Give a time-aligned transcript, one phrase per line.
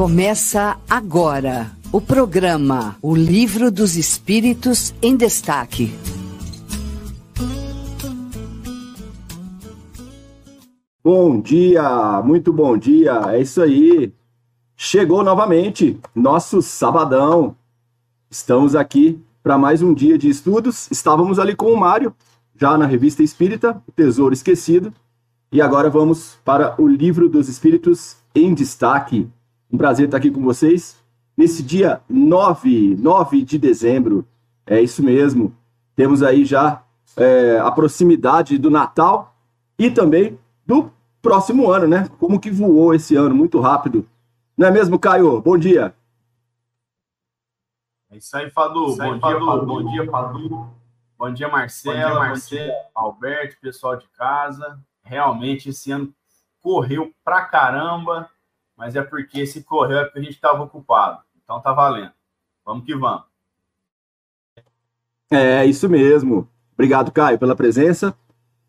[0.00, 5.92] Começa agora o programa O Livro dos Espíritos em Destaque.
[11.04, 14.10] Bom dia, muito bom dia, é isso aí.
[14.74, 17.54] Chegou novamente nosso sabadão.
[18.30, 20.90] Estamos aqui para mais um dia de estudos.
[20.90, 22.14] Estávamos ali com o Mário,
[22.58, 24.94] já na revista Espírita, Tesouro Esquecido.
[25.52, 29.28] E agora vamos para o Livro dos Espíritos em Destaque.
[29.72, 31.00] Um prazer estar aqui com vocês
[31.36, 34.26] nesse dia 9, 9 de dezembro.
[34.66, 35.54] É isso mesmo.
[35.94, 36.82] Temos aí já
[37.16, 39.34] é, a proximidade do Natal
[39.78, 40.90] e também do
[41.22, 42.08] próximo ano, né?
[42.18, 44.08] Como que voou esse ano, muito rápido.
[44.56, 45.40] Não é mesmo, Caio?
[45.40, 45.94] Bom dia.
[48.10, 48.88] É isso aí, Fadu.
[48.88, 49.38] Isso aí, bom, Fadu.
[49.38, 49.66] Dia, Fadu.
[49.66, 50.70] bom dia, Fadu.
[51.16, 51.94] Bom dia, Marcela.
[51.96, 54.80] Bom dia, Marcelo, Alberto, pessoal de casa.
[55.02, 56.12] Realmente, esse ano
[56.60, 58.28] correu pra caramba,
[58.80, 61.20] mas é porque esse correu é porque a gente estava ocupado.
[61.44, 62.12] Então tá valendo.
[62.64, 63.24] Vamos que vamos.
[65.30, 66.48] É, isso mesmo.
[66.72, 68.16] Obrigado, Caio, pela presença.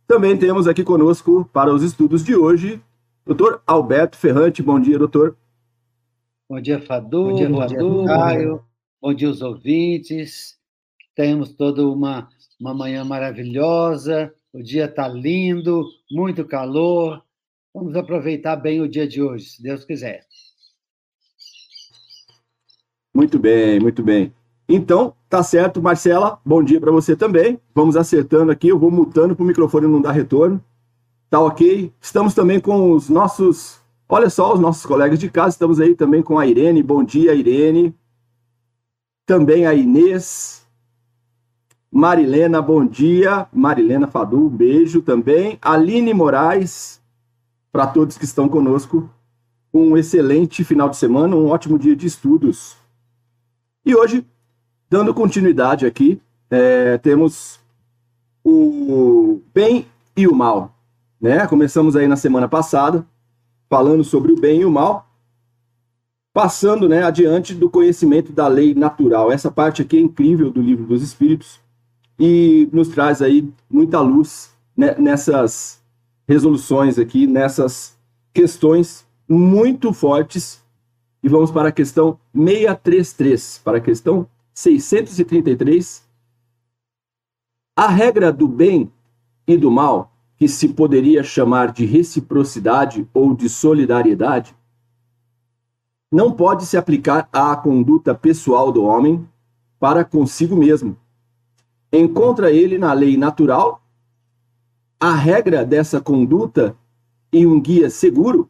[0.06, 2.84] Também temos aqui conosco para os estudos de hoje,
[3.26, 4.62] doutor Alberto Ferrante.
[4.62, 5.38] Bom dia, doutor.
[6.50, 7.30] Bom dia, Fadu.
[7.30, 8.66] Bom dia, bom Fadu, dia, Caio.
[9.02, 10.60] Bom dia, os ouvintes.
[11.16, 12.28] Temos toda uma,
[12.60, 14.34] uma manhã maravilhosa.
[14.52, 17.24] O dia está lindo, muito calor.
[17.74, 20.26] Vamos aproveitar bem o dia de hoje, se Deus quiser.
[23.14, 24.34] Muito bem, muito bem.
[24.68, 26.40] Então, tá certo, Marcela.
[26.46, 27.60] Bom dia para você também.
[27.74, 28.70] Vamos acertando aqui.
[28.70, 30.64] Eu vou mutando para o microfone não dar retorno.
[31.30, 31.94] Tá ok?
[32.00, 33.82] Estamos também com os nossos.
[34.08, 35.50] Olha só, os nossos colegas de casa.
[35.50, 36.84] Estamos aí também com a Irene.
[36.84, 37.96] Bom dia, Irene.
[39.26, 40.66] Também a Inês.
[41.92, 43.48] Marilena, bom dia.
[43.52, 45.58] Marilena Fadu, beijo também.
[45.62, 47.01] Aline Moraes,
[47.72, 49.10] para todos que estão conosco,
[49.74, 52.76] um excelente final de semana, um ótimo dia de estudos.
[53.86, 54.26] E hoje,
[54.90, 57.60] dando continuidade aqui, é, temos
[58.44, 60.76] o bem e o mal.
[61.20, 61.48] Né?
[61.48, 63.06] Começamos aí na semana passada,
[63.70, 65.08] falando sobre o bem e o mal,
[66.34, 69.32] passando né, adiante do conhecimento da lei natural.
[69.32, 71.60] Essa parte aqui é incrível do livro dos Espíritos
[72.20, 75.81] e nos traz aí muita luz né, nessas
[76.32, 78.00] resoluções aqui, nessas
[78.34, 80.64] questões muito fortes
[81.22, 86.08] e vamos para a questão 633, para a questão 633.
[87.76, 88.90] A regra do bem
[89.46, 94.56] e do mal, que se poderia chamar de reciprocidade ou de solidariedade,
[96.10, 99.28] não pode se aplicar à conduta pessoal do homem
[99.78, 100.96] para consigo mesmo.
[101.92, 103.82] Encontra ele na lei natural
[105.02, 106.78] a regra dessa conduta
[107.34, 108.48] e um guia seguro?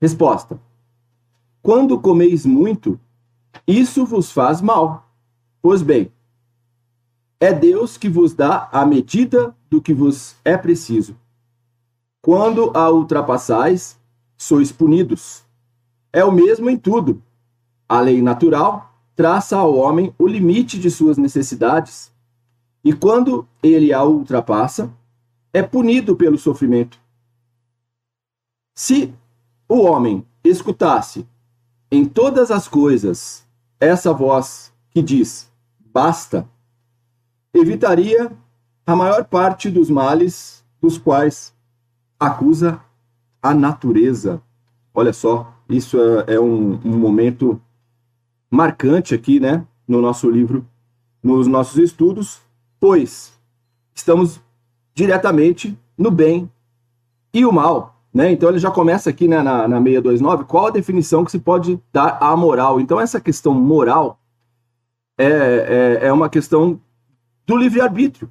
[0.00, 0.60] Resposta:
[1.62, 2.98] quando comeis muito,
[3.64, 5.08] isso vos faz mal.
[5.62, 6.10] Pois bem,
[7.38, 11.16] é Deus que vos dá a medida do que vos é preciso.
[12.20, 13.96] Quando a ultrapassais,
[14.36, 15.44] sois punidos.
[16.12, 17.22] É o mesmo em tudo.
[17.88, 22.12] A lei natural traça ao homem o limite de suas necessidades,
[22.86, 24.94] e quando ele a ultrapassa,
[25.52, 27.00] é punido pelo sofrimento.
[28.76, 29.12] Se
[29.68, 31.26] o homem escutasse
[31.90, 33.44] em todas as coisas
[33.80, 35.50] essa voz que diz
[35.92, 36.48] basta,
[37.52, 38.30] evitaria
[38.86, 41.52] a maior parte dos males dos quais
[42.20, 42.80] acusa
[43.42, 44.40] a natureza.
[44.94, 47.60] Olha só, isso é, é um, um momento
[48.48, 50.64] marcante aqui, né, no nosso livro,
[51.20, 52.45] nos nossos estudos,
[52.80, 53.32] pois
[53.94, 54.40] estamos
[54.94, 56.50] diretamente no bem
[57.32, 57.96] e o mal.
[58.12, 58.32] Né?
[58.32, 61.78] Então ele já começa aqui né, na, na 629, qual a definição que se pode
[61.92, 62.80] dar à moral.
[62.80, 64.18] Então essa questão moral
[65.18, 66.80] é, é, é uma questão
[67.46, 68.30] do livre-arbítrio.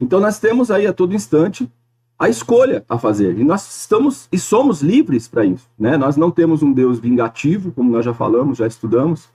[0.00, 1.70] Então nós temos aí a todo instante
[2.18, 3.38] a escolha a fazer.
[3.38, 5.68] E nós estamos e somos livres para isso.
[5.78, 5.96] Né?
[5.96, 9.28] Nós não temos um Deus vingativo, como nós já falamos, já estudamos.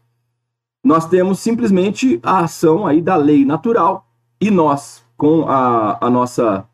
[0.83, 4.08] Nós temos simplesmente a ação aí da lei natural.
[4.41, 6.65] E nós, com a, a nossa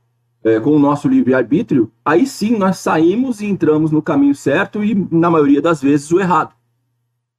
[0.46, 4.94] é, com o nosso livre-arbítrio, aí sim nós saímos e entramos no caminho certo e,
[5.12, 6.54] na maioria das vezes, o errado.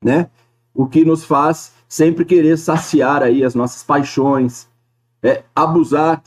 [0.03, 0.29] Né?
[0.75, 4.69] O que nos faz sempre querer saciar aí as nossas paixões,
[5.23, 6.21] é, abusar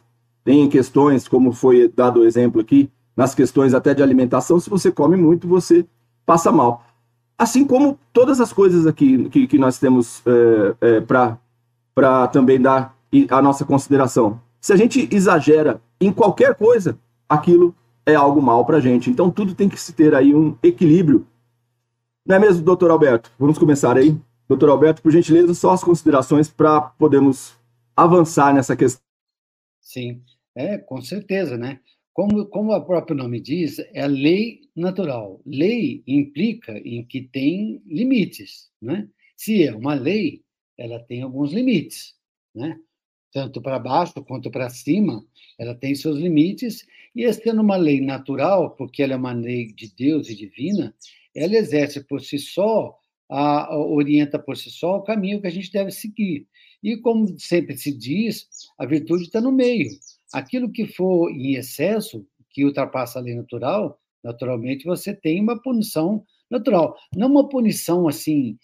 [0.46, 4.90] em questões, como foi dado o exemplo aqui, nas questões até de alimentação, se você
[4.90, 5.86] come muito, você
[6.26, 6.86] passa mal.
[7.38, 12.96] Assim como todas as coisas aqui que, que nós temos é, é, para também dar
[13.30, 14.42] a nossa consideração.
[14.62, 16.98] Se a gente exagera em qualquer coisa,
[17.28, 17.76] aquilo
[18.06, 19.10] é algo mal para a gente.
[19.10, 21.26] Então tudo tem que se ter aí um equilíbrio.
[22.26, 23.32] Não é mesmo, doutor Alberto?
[23.40, 24.18] Vamos começar aí.
[24.48, 27.56] Doutor Alberto, por gentileza, só as considerações para podermos
[27.96, 29.02] avançar nessa questão.
[29.80, 30.22] Sim,
[30.56, 31.80] é, com certeza, né?
[32.14, 35.40] Como, como o próprio nome diz, é a lei natural.
[35.46, 39.08] Lei implica em que tem limites, né?
[39.38, 40.44] Se é uma lei,
[40.78, 42.16] ela tem alguns limites,
[42.54, 42.78] né?
[43.32, 45.24] Tanto para baixo quanto para cima,
[45.58, 46.86] ela tem seus limites,
[47.16, 50.96] e sendo uma lei natural, porque ela é uma lei de Deus e divina,
[51.36, 52.96] ela exerce por si só,
[53.30, 56.48] a, orienta por si só o caminho que a gente deve seguir.
[56.82, 58.48] E como sempre se diz,
[58.78, 59.90] a virtude está no meio.
[60.34, 66.24] Aquilo que for em excesso, que ultrapassa a lei natural, naturalmente você tem uma punição
[66.50, 66.96] natural.
[67.16, 68.58] Não uma punição assim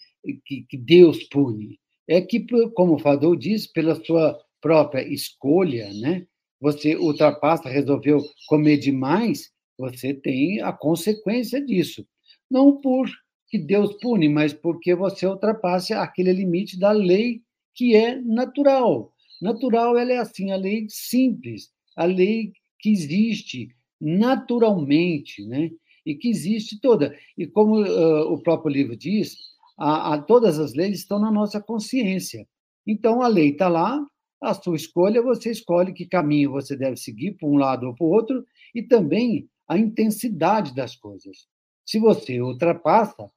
[0.44, 1.78] que, que Deus pune,
[2.08, 6.26] é que, como o Fadou diz, pela sua própria escolha, né?
[6.60, 12.04] Você ultrapassa, resolveu comer demais, você tem a consequência disso.
[12.50, 13.08] Não por
[13.48, 17.42] que Deus pune, mas porque você ultrapassa aquele limite da lei
[17.76, 19.12] que é natural.
[19.40, 23.68] Natural ela é assim, a lei simples, a lei que existe
[24.00, 25.70] naturalmente, né?
[26.04, 27.16] E que existe toda.
[27.38, 29.36] E como uh, o próprio livro diz,
[29.78, 32.48] a, a, todas as leis estão na nossa consciência.
[32.84, 34.04] Então a lei está lá,
[34.40, 38.04] a sua escolha, você escolhe que caminho você deve seguir, para um lado ou para
[38.04, 41.46] o outro, e também a intensidade das coisas.
[41.84, 43.30] Se você ultrapassa,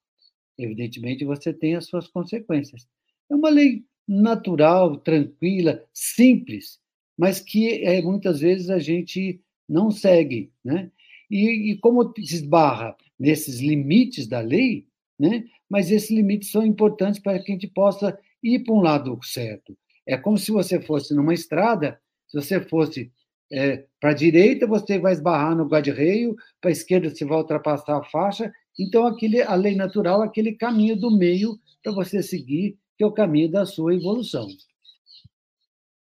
[0.57, 2.87] evidentemente você tem as suas consequências.
[3.29, 6.79] É uma lei natural, tranquila, simples,
[7.17, 10.91] mas que é, muitas vezes a gente não segue, né?
[11.29, 14.87] E, e como se esbarra nesses limites da lei,
[15.19, 15.45] né?
[15.69, 19.77] Mas esses limites são importantes para que a gente possa ir para um lado certo.
[20.09, 23.11] É como se você fosse numa estrada, se você fosse
[23.51, 27.99] é, para a direita, você vai esbarrar no guarda-reio, para a esquerda, você vai ultrapassar
[27.99, 28.51] a faixa.
[28.79, 33.11] Então, aquele, a lei natural, aquele caminho do meio para você seguir, que é o
[33.11, 34.47] caminho da sua evolução.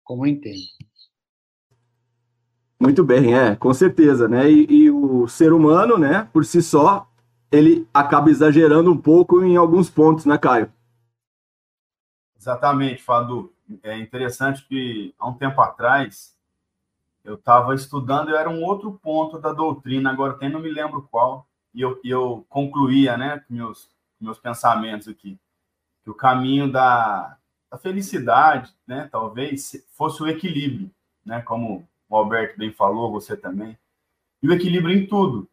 [0.05, 0.61] Como eu entendo.
[2.79, 4.49] Muito bem, é, com certeza, né?
[4.49, 7.11] E, e, o ser humano, né, por si só,
[7.51, 10.71] ele acaba exagerando um pouco em alguns pontos, né, Caio?
[12.37, 13.51] Exatamente, Fadu
[13.83, 16.35] é interessante que há um tempo atrás
[17.23, 21.07] eu estava estudando, eu era um outro ponto da doutrina, agora até não me lembro
[21.11, 23.89] qual, e eu, eu concluía, né, meus,
[24.19, 25.39] meus pensamentos aqui,
[26.03, 27.37] que o caminho da,
[27.69, 30.89] da felicidade, né, talvez fosse o equilíbrio,
[31.23, 33.77] né, como o Alberto bem falou, você também,
[34.41, 35.47] e o equilíbrio em tudo,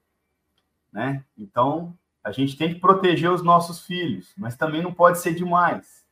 [0.91, 1.23] né?
[1.37, 1.95] Então,
[2.25, 6.08] a gente tem que proteger os nossos filhos, mas também não pode ser demais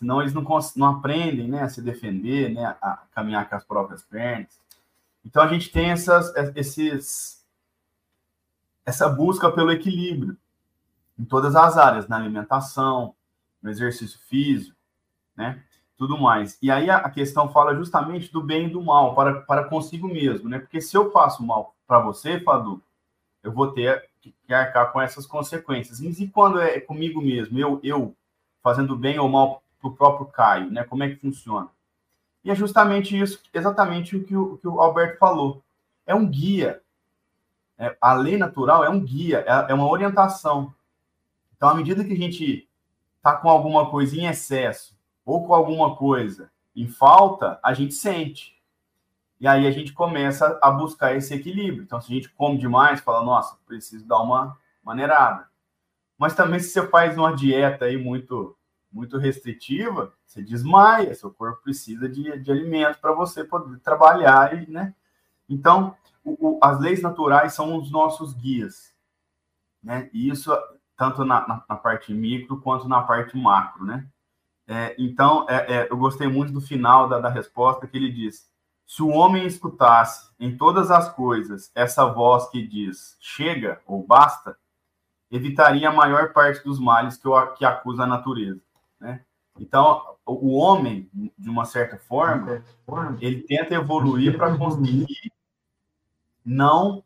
[0.00, 0.42] senão eles não,
[0.76, 4.58] não aprendem né, a se defender, né, a caminhar com as próprias pernas.
[5.22, 7.44] Então a gente tem essas, esses,
[8.86, 10.38] essa busca pelo equilíbrio
[11.18, 13.14] em todas as áreas, na alimentação,
[13.62, 14.74] no exercício físico,
[15.36, 15.62] né,
[15.98, 16.56] tudo mais.
[16.62, 20.48] E aí a questão fala justamente do bem e do mal para, para consigo mesmo,
[20.48, 20.58] né?
[20.58, 22.82] Porque se eu faço mal para você, Fadu,
[23.42, 26.00] eu vou ter que arcar com essas consequências.
[26.00, 28.16] E quando é comigo mesmo, eu, eu
[28.62, 30.84] fazendo bem ou mal para o próprio Caio, né?
[30.84, 31.68] Como é que funciona?
[32.44, 35.62] E é justamente isso, exatamente o que o, que o Alberto falou.
[36.06, 36.82] É um guia.
[37.78, 40.74] É, a lei natural é um guia, é, é uma orientação.
[41.56, 42.68] Então, à medida que a gente
[43.16, 48.58] está com alguma coisa em excesso ou com alguma coisa em falta, a gente sente.
[49.38, 51.82] E aí a gente começa a buscar esse equilíbrio.
[51.82, 55.48] Então, se a gente come demais, fala, nossa, preciso dar uma maneirada.
[56.18, 58.54] Mas também se você faz uma dieta aí muito
[58.92, 64.94] muito restritiva, você desmaia, seu corpo precisa de, de alimento para você poder trabalhar, né?
[65.48, 68.94] Então, o, o, as leis naturais são os nossos guias,
[69.82, 70.10] né?
[70.12, 70.52] E isso
[70.96, 74.06] tanto na, na, na, parte micro quanto na parte macro, né?
[74.66, 78.50] É, então, é, é, eu gostei muito do final da, da resposta que ele diz:
[78.86, 84.56] se o homem escutasse em todas as coisas essa voz que diz chega ou basta,
[85.30, 88.60] evitaria a maior parte dos males que, o, que acusa a natureza.
[89.00, 89.24] Né?
[89.58, 92.64] Então, o homem, de uma certa forma,
[93.20, 95.06] ele tenta evoluir para conseguir
[96.44, 97.04] não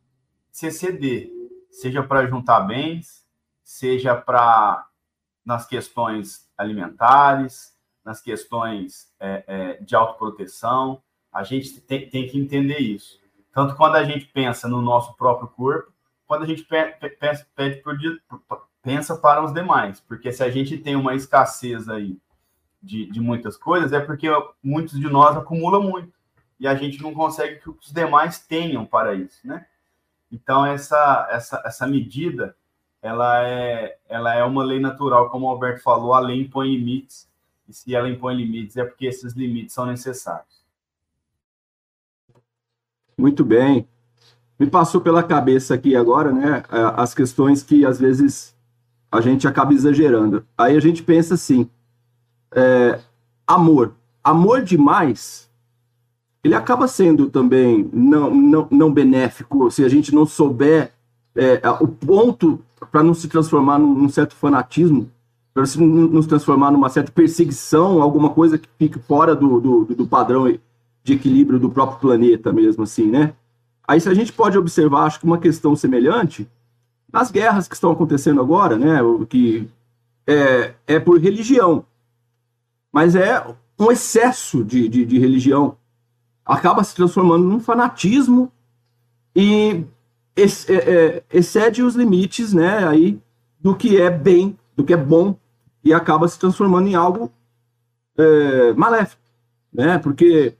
[0.50, 1.30] se exceder,
[1.70, 3.26] seja para juntar bens,
[3.62, 4.86] seja para
[5.44, 11.02] nas questões alimentares, nas questões é, é, de autoproteção.
[11.30, 13.20] A gente tem, tem, que entender isso.
[13.52, 15.92] Tanto quando a gente pensa no nosso próprio corpo,
[16.26, 17.82] quando a gente pede, pede, pede
[18.84, 22.18] pensa para os demais, porque se a gente tem uma escassez aí
[22.82, 24.28] de, de muitas coisas, é porque
[24.62, 26.12] muitos de nós acumulam muito
[26.60, 29.66] e a gente não consegue que os demais tenham para isso, né?
[30.30, 32.54] Então, essa, essa, essa medida
[33.00, 37.28] ela é, ela é uma lei natural, como o Alberto falou, a lei impõe limites,
[37.68, 40.64] e se ela impõe limites é porque esses limites são necessários.
[43.16, 43.88] Muito bem.
[44.58, 46.62] Me passou pela cabeça aqui agora, né,
[46.96, 48.53] as questões que às vezes
[49.14, 50.44] a gente acaba exagerando.
[50.58, 51.70] Aí a gente pensa assim,
[52.52, 52.98] é,
[53.46, 53.92] amor.
[54.24, 55.48] Amor demais,
[56.42, 60.92] ele acaba sendo também não, não, não benéfico se a gente não souber
[61.36, 62.58] é, o ponto
[62.90, 65.08] para não se transformar num, num certo fanatismo,
[65.52, 70.06] para não se transformar numa certa perseguição, alguma coisa que fique fora do, do, do
[70.08, 70.52] padrão
[71.04, 73.32] de equilíbrio do próprio planeta mesmo, assim, né?
[73.86, 76.48] Aí se a gente pode observar, acho que uma questão semelhante
[77.14, 78.98] nas guerras que estão acontecendo agora, né?
[79.30, 79.70] Que
[80.26, 81.86] é, é por religião,
[82.92, 83.40] mas é
[83.78, 85.76] um excesso de, de, de religião
[86.44, 88.50] acaba se transformando num fanatismo
[89.34, 89.84] e
[90.34, 92.84] ex, é, é, excede os limites, né?
[92.86, 93.20] Aí
[93.60, 95.36] do que é bem, do que é bom
[95.84, 97.30] e acaba se transformando em algo
[98.18, 99.22] é, maléfico,
[99.72, 99.98] né?
[99.98, 100.54] Porque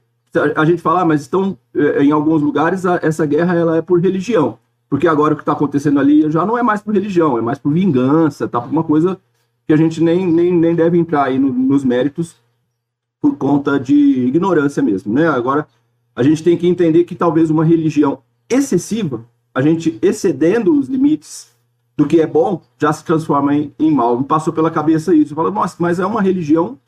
[0.55, 3.99] a gente fala, ah, mas estão é, em alguns lugares essa guerra ela é por
[3.99, 4.57] religião,
[4.95, 7.59] porque agora o que está acontecendo ali já não é mais por religião, é mais
[7.59, 8.61] por vingança, tá?
[8.61, 9.19] Por uma coisa
[9.67, 12.37] que a gente nem, nem, nem deve entrar aí no, nos méritos
[13.19, 15.27] por conta de ignorância mesmo, né?
[15.27, 15.67] Agora
[16.15, 21.53] a gente tem que entender que talvez uma religião excessiva, a gente excedendo os limites
[21.97, 24.17] do que é bom, já se transforma em, em mal.
[24.17, 25.35] Me passou pela cabeça isso.
[25.35, 26.79] Fala, nossa, mas é uma religião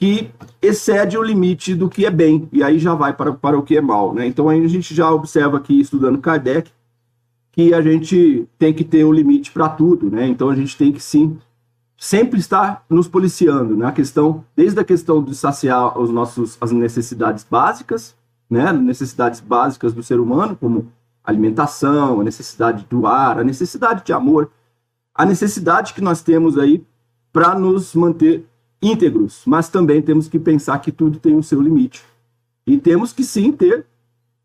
[0.00, 0.30] que
[0.62, 3.76] excede o limite do que é bem, e aí já vai para, para o que
[3.76, 4.14] é mal.
[4.14, 4.26] Né?
[4.26, 6.72] Então aí a gente já observa aqui, estudando Kardec,
[7.52, 10.26] que a gente tem que ter um limite para tudo, né?
[10.26, 11.36] Então a gente tem que sim
[11.98, 13.86] sempre estar nos policiando, né?
[13.86, 18.14] A questão, desde a questão de saciar os nossos as necessidades básicas,
[18.48, 18.72] né?
[18.72, 20.90] Necessidades básicas do ser humano, como
[21.22, 24.50] alimentação, a necessidade do ar, a necessidade de amor,
[25.14, 26.82] a necessidade que nós temos aí
[27.32, 28.46] para nos manter
[28.82, 32.02] íntegros, mas também temos que pensar que tudo tem o seu limite.
[32.66, 33.86] E temos que sim ter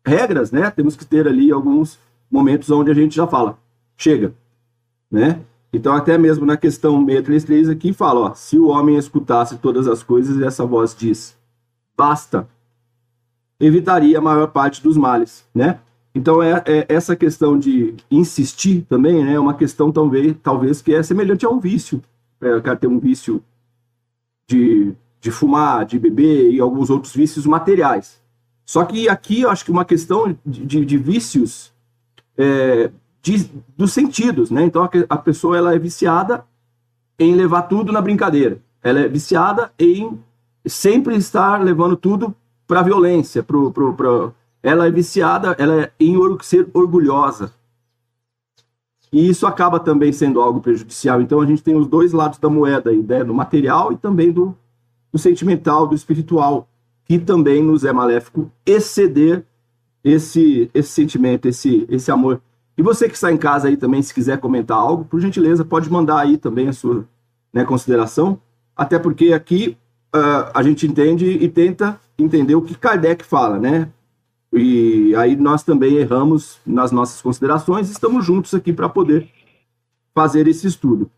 [0.04, 0.70] regras, né?
[0.70, 1.98] Temos que ter ali alguns
[2.30, 3.58] momentos onde a gente já fala,
[3.96, 4.34] chega,
[5.10, 5.40] né?
[5.72, 10.02] Então, até mesmo na questão 633 aqui fala, ó, se o homem escutasse todas as
[10.02, 11.36] coisas e essa voz diz,
[11.96, 12.48] basta,
[13.60, 15.80] evitaria a maior parte dos males, né?
[16.14, 20.94] Então, é, é essa questão de insistir também, né, é uma questão talvez, talvez que
[20.94, 22.02] é semelhante a um vício.
[22.40, 23.42] É, o cara tem um vício
[24.46, 28.20] de, de fumar, de beber e alguns outros vícios materiais.
[28.64, 31.72] Só que aqui eu acho que uma questão de, de, de vícios
[32.36, 32.90] é,
[33.22, 34.64] de, dos sentidos, né?
[34.64, 36.44] Então a, a, pessoa ela é viciada
[37.18, 38.58] em levar tudo na brincadeira.
[38.82, 40.18] Ela é viciada em
[40.64, 42.34] sempre estar levando tudo
[42.66, 47.52] para violência, pro, pro, pro, ela é viciada, ela é em ser orgulhosa.
[49.16, 51.22] E isso acaba também sendo algo prejudicial.
[51.22, 53.24] Então a gente tem os dois lados da moeda aí, né?
[53.24, 54.54] do material e também do,
[55.10, 56.68] do sentimental, do espiritual,
[57.02, 59.42] que também nos é maléfico exceder
[60.04, 62.42] esse, esse sentimento, esse, esse amor.
[62.76, 65.90] E você que está em casa aí também, se quiser comentar algo, por gentileza, pode
[65.90, 67.08] mandar aí também a sua
[67.54, 68.38] né, consideração,
[68.76, 69.78] até porque aqui
[70.14, 73.88] uh, a gente entende e tenta entender o que Kardec fala, né?
[74.52, 79.28] E aí nós também erramos nas nossas considerações, estamos juntos aqui para poder
[80.14, 81.10] fazer esse estudo.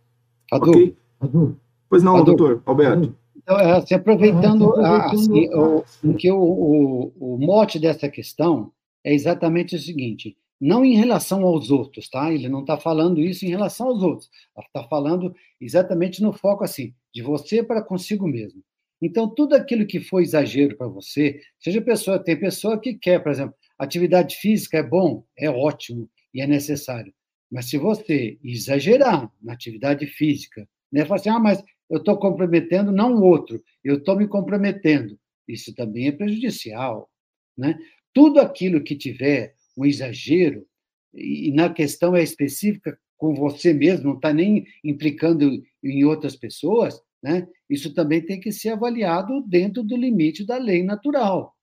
[0.50, 0.96] Adu, ok?
[1.20, 1.56] Adu,
[1.88, 3.14] pois não, Adu, doutor Alberto.
[3.36, 8.72] Então, é, assim, aproveitando, assim, o, que o, o, o mote dessa questão
[9.04, 12.32] é exatamente o seguinte: não em relação aos outros, tá?
[12.32, 14.28] Ele não está falando isso em relação aos outros.
[14.58, 18.62] Está falando exatamente no foco assim, de você para consigo mesmo.
[19.00, 23.30] Então, tudo aquilo que for exagero para você, seja pessoa, tem pessoa que quer, por
[23.30, 27.12] exemplo, atividade física é bom, é ótimo e é necessário.
[27.50, 32.92] Mas se você exagerar na atividade física, né, falar assim, ah, mas eu estou comprometendo
[32.92, 35.18] não o outro, eu estou me comprometendo.
[35.46, 37.08] Isso também é prejudicial,
[37.56, 37.78] né?
[38.12, 40.66] Tudo aquilo que tiver um exagero,
[41.14, 47.00] e na questão é específica com você mesmo, não está nem implicando em outras pessoas,
[47.22, 47.46] né?
[47.68, 51.54] Isso também tem que ser avaliado dentro do limite da lei natural,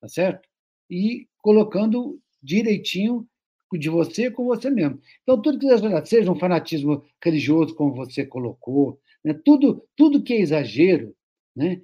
[0.00, 0.48] tá certo?
[0.90, 3.26] E colocando direitinho
[3.72, 5.00] de você com você mesmo.
[5.22, 9.32] Então, tudo que seja um fanatismo religioso, como você colocou, né?
[9.44, 11.14] tudo, tudo que é exagero,
[11.56, 11.80] né?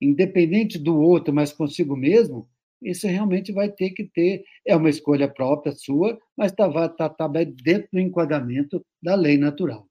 [0.00, 2.48] independente do outro, mas consigo mesmo,
[2.82, 7.28] isso realmente vai ter que ter, é uma escolha própria sua, mas está tá, tá
[7.28, 9.88] dentro do enquadramento da lei natural.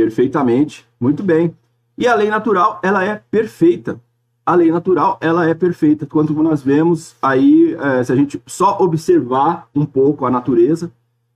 [0.00, 1.54] Perfeitamente, muito bem.
[1.98, 4.00] E a lei natural, ela é perfeita.
[4.46, 6.06] a lei natural ela é perfeita.
[6.06, 10.90] Quanto nós vemos aí, é, se a gente só observar um pouco a natureza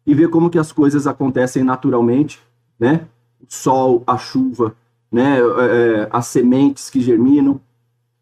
[0.06, 2.40] e ver como que as coisas acontecem naturalmente,
[2.80, 3.06] né?
[3.38, 4.75] O sol, a chuva,
[5.12, 5.38] né?
[5.40, 7.61] É, as sementes que germinam.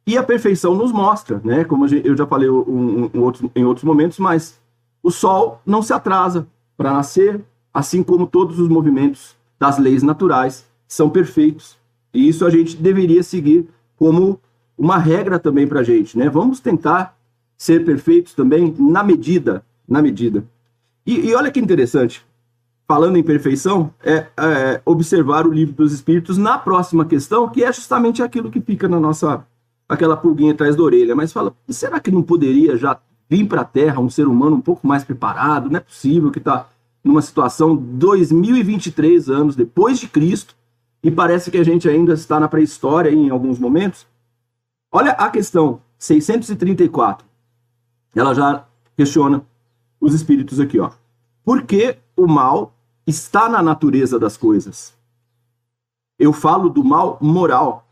[0.05, 1.63] E a perfeição nos mostra, né?
[1.63, 4.61] Como eu já falei um, um, outro, em outros momentos, mas
[5.01, 7.41] o sol não se atrasa para nascer,
[7.73, 11.79] assim como todos os movimentos das leis naturais são perfeitos.
[12.13, 14.41] E isso a gente deveria seguir como
[14.77, 16.29] uma regra também para a gente, né?
[16.29, 17.17] Vamos tentar
[17.57, 20.45] ser perfeitos também na medida, na medida.
[21.07, 22.27] E, e olha que interessante,
[22.89, 27.73] falando em perfeição, é, é, observar o livro dos Espíritos na próxima questão, que é
[27.73, 29.47] justamente aquilo que fica na nossa,
[29.89, 31.15] aquela pulguinha atrás da orelha.
[31.15, 32.99] Mas fala, será que não poderia já
[33.31, 35.71] vir para a Terra um ser humano um pouco mais preparado?
[35.71, 36.67] Não é possível que está
[37.03, 40.55] numa situação 2023 anos depois de Cristo
[41.03, 44.07] e parece que a gente ainda está na pré-história em alguns momentos.
[44.91, 47.27] Olha a questão 634.
[48.15, 48.65] Ela já
[48.97, 49.45] questiona
[50.01, 50.91] os espíritos aqui, ó.
[51.45, 52.75] Por que o mal
[53.07, 54.95] está na natureza das coisas?
[56.19, 57.87] Eu falo do mal moral.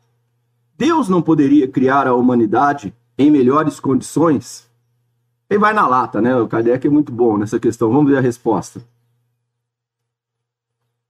[0.76, 4.70] Deus não poderia criar a humanidade em melhores condições?
[5.48, 6.36] Ele vai na lata, né?
[6.36, 7.90] O Kardec é muito bom nessa questão.
[7.90, 8.80] Vamos ver a resposta.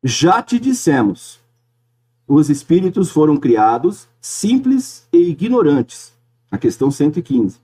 [0.03, 1.41] Já te dissemos
[2.33, 6.17] os espíritos foram criados simples e ignorantes.
[6.49, 7.59] A questão 115.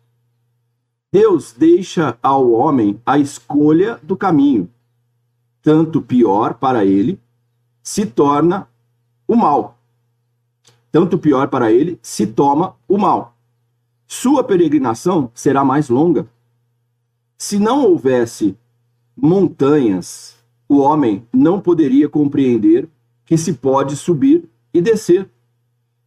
[1.12, 4.68] Deus deixa ao homem a escolha do caminho.
[5.62, 7.20] Tanto pior para ele
[7.80, 8.68] se torna
[9.28, 9.78] o mal.
[10.90, 13.36] Tanto pior para ele se toma o mal.
[14.04, 16.28] Sua peregrinação será mais longa.
[17.38, 18.58] Se não houvesse
[19.16, 20.35] montanhas,
[20.68, 22.88] o homem não poderia compreender
[23.24, 25.28] que se pode subir e descer.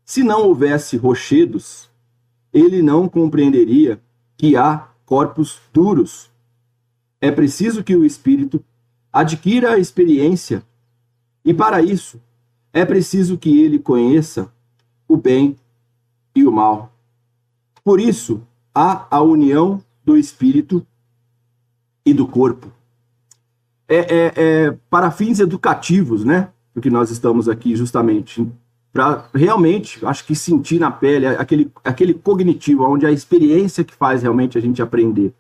[0.06, 1.90] Se não houvesse rochedos,
[2.52, 4.02] ele não compreenderia
[4.36, 6.30] que há corpos duros.
[7.22, 8.64] É preciso que o espírito
[9.12, 10.64] adquira a experiência,
[11.44, 12.22] e para isso
[12.72, 14.52] é preciso que ele conheça
[15.08, 15.56] o bem
[16.36, 16.94] e o mal.
[17.84, 18.42] Por isso,
[18.74, 20.86] há a união do espírito
[22.06, 22.72] e do corpo.
[23.92, 26.50] É, é, é, para fins educativos, né?
[26.80, 28.48] porque nós estamos aqui justamente
[28.92, 34.24] para realmente, acho que sentir na pele aquele, aquele cognitivo, onde a experiência que faz
[34.24, 35.34] realmente a gente aprender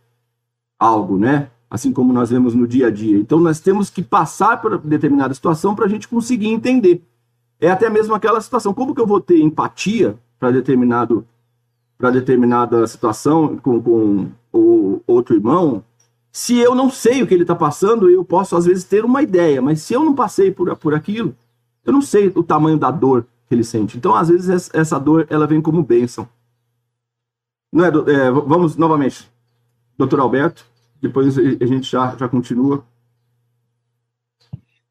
[0.77, 1.49] algo, né?
[1.69, 3.17] Assim como nós vemos no dia a dia.
[3.17, 7.01] Então, nós temos que passar por determinada situação para a gente conseguir entender.
[7.59, 8.73] É até mesmo aquela situação.
[8.73, 11.25] Como que eu vou ter empatia para determinado
[11.97, 15.83] para determinada situação com, com o outro irmão,
[16.31, 19.21] se eu não sei o que ele está passando, eu posso às vezes ter uma
[19.21, 21.35] ideia, mas se eu não passei por, por aquilo,
[21.85, 23.97] eu não sei o tamanho da dor que ele sente.
[23.97, 26.29] Então, às vezes, essa dor ela vem como bênção.
[27.71, 29.29] Não é, é, vamos novamente,
[29.97, 30.65] doutor Alberto,
[31.01, 32.85] depois a gente já, já continua.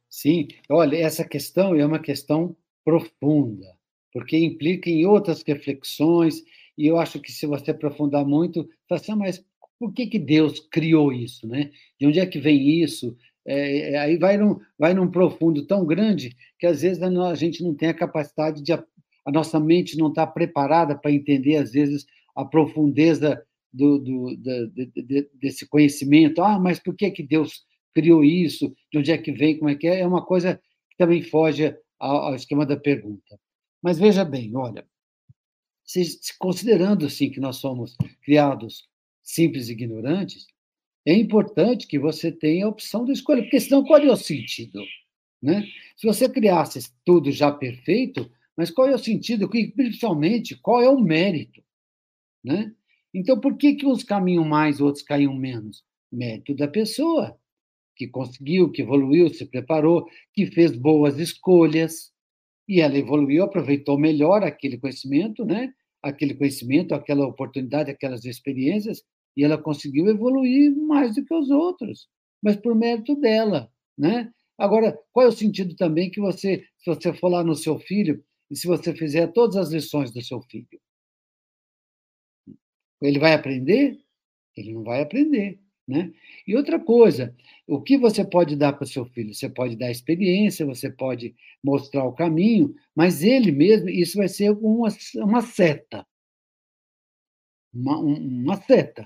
[0.09, 3.66] Sim, olha, essa questão é uma questão profunda,
[4.12, 6.42] porque implica em outras reflexões,
[6.77, 9.44] e eu acho que se você aprofundar muito, fala assim, mas
[9.78, 11.70] por que, que Deus criou isso, né?
[11.98, 13.16] De onde é que vem isso?
[13.46, 17.62] É, é, aí vai num, vai num profundo tão grande que às vezes a gente
[17.62, 18.72] não tem a capacidade de.
[18.72, 18.84] A,
[19.32, 25.30] nossa mente não está preparada para entender, às vezes, a profundeza do, do, do, de,
[25.34, 26.42] desse conhecimento.
[26.42, 27.62] Ah, mas por que, que Deus
[27.94, 28.74] criou isso?
[28.90, 29.58] De onde é que vem?
[29.58, 30.00] Como é que é?
[30.00, 30.60] É uma coisa
[30.90, 33.38] que também foge ao, ao esquema da pergunta.
[33.82, 34.84] Mas veja bem, olha,
[35.84, 36.04] se,
[36.38, 38.88] considerando assim que nós somos criados
[39.28, 40.46] simples ignorantes,
[41.06, 44.82] é importante que você tenha a opção da escolha, porque senão qual é o sentido?
[45.42, 45.66] Né?
[45.96, 49.48] Se você criasse tudo já perfeito, mas qual é o sentido?
[49.54, 51.62] E, principalmente, qual é o mérito?
[52.42, 52.74] Né?
[53.14, 55.84] Então, por que, que uns caminham mais, outros caíam menos?
[56.10, 57.38] Mérito da pessoa,
[57.94, 62.12] que conseguiu, que evoluiu, se preparou, que fez boas escolhas,
[62.66, 65.72] e ela evoluiu, aproveitou melhor aquele conhecimento, né?
[66.02, 69.02] aquele conhecimento, aquela oportunidade, aquelas experiências,
[69.38, 72.09] e ela conseguiu evoluir mais do que os outros,
[72.42, 74.33] mas por mérito dela, né?
[74.59, 78.20] Agora, qual é o sentido também que você, se você for lá no seu filho
[78.51, 80.66] e se você fizer todas as lições do seu filho,
[83.01, 83.96] ele vai aprender?
[84.57, 86.12] Ele não vai aprender, né?
[86.44, 87.33] E outra coisa,
[87.64, 89.33] o que você pode dar para o seu filho?
[89.33, 94.51] Você pode dar experiência, você pode mostrar o caminho, mas ele mesmo, isso vai ser
[94.51, 96.05] uma, uma seta.
[97.72, 99.05] Uma, uma seta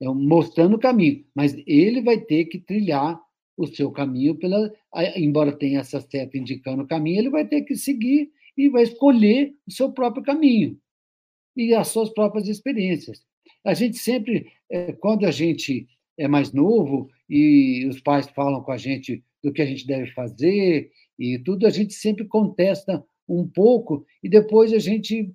[0.00, 3.20] mostrando o caminho, mas ele vai ter que trilhar
[3.56, 4.70] o seu caminho pela,
[5.16, 9.54] embora tenha essa seta indicando o caminho, ele vai ter que seguir e vai escolher
[9.66, 10.78] o seu próprio caminho.
[11.56, 13.24] e as suas próprias experiências.
[13.64, 18.72] A gente sempre, é, quando a gente é mais novo e os pais falam com
[18.72, 23.48] a gente do que a gente deve fazer e tudo, a gente sempre contesta um
[23.48, 25.32] pouco e depois a gente,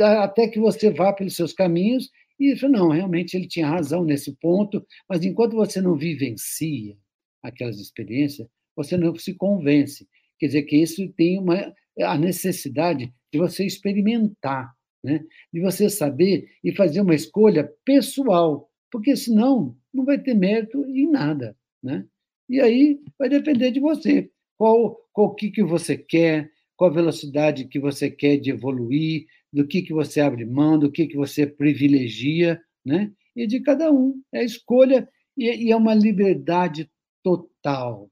[0.00, 4.36] até que você vá pelos seus caminhos e isso, não, realmente ele tinha razão nesse
[4.36, 6.96] ponto, mas enquanto você não vivencia
[7.42, 10.08] aquelas experiências, você não se convence.
[10.38, 14.72] Quer dizer que isso tem uma, a necessidade de você experimentar,
[15.02, 15.24] né?
[15.52, 21.10] de você saber e fazer uma escolha pessoal, porque senão não vai ter mérito em
[21.10, 21.56] nada.
[21.82, 22.06] Né?
[22.48, 24.30] E aí vai depender de você.
[24.56, 29.66] Qual, qual que, que você quer, qual a velocidade que você quer de evoluir, do
[29.66, 33.12] que, que você abre mão, do que, que você privilegia, né?
[33.34, 34.22] E de cada um.
[34.32, 36.88] É escolha e, e é uma liberdade
[37.20, 38.08] total.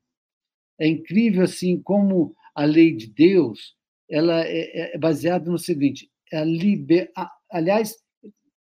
[0.81, 3.77] É incrível assim como a lei de Deus
[4.11, 7.13] ela é, é baseada no seguinte: é a liber...
[7.49, 7.97] aliás,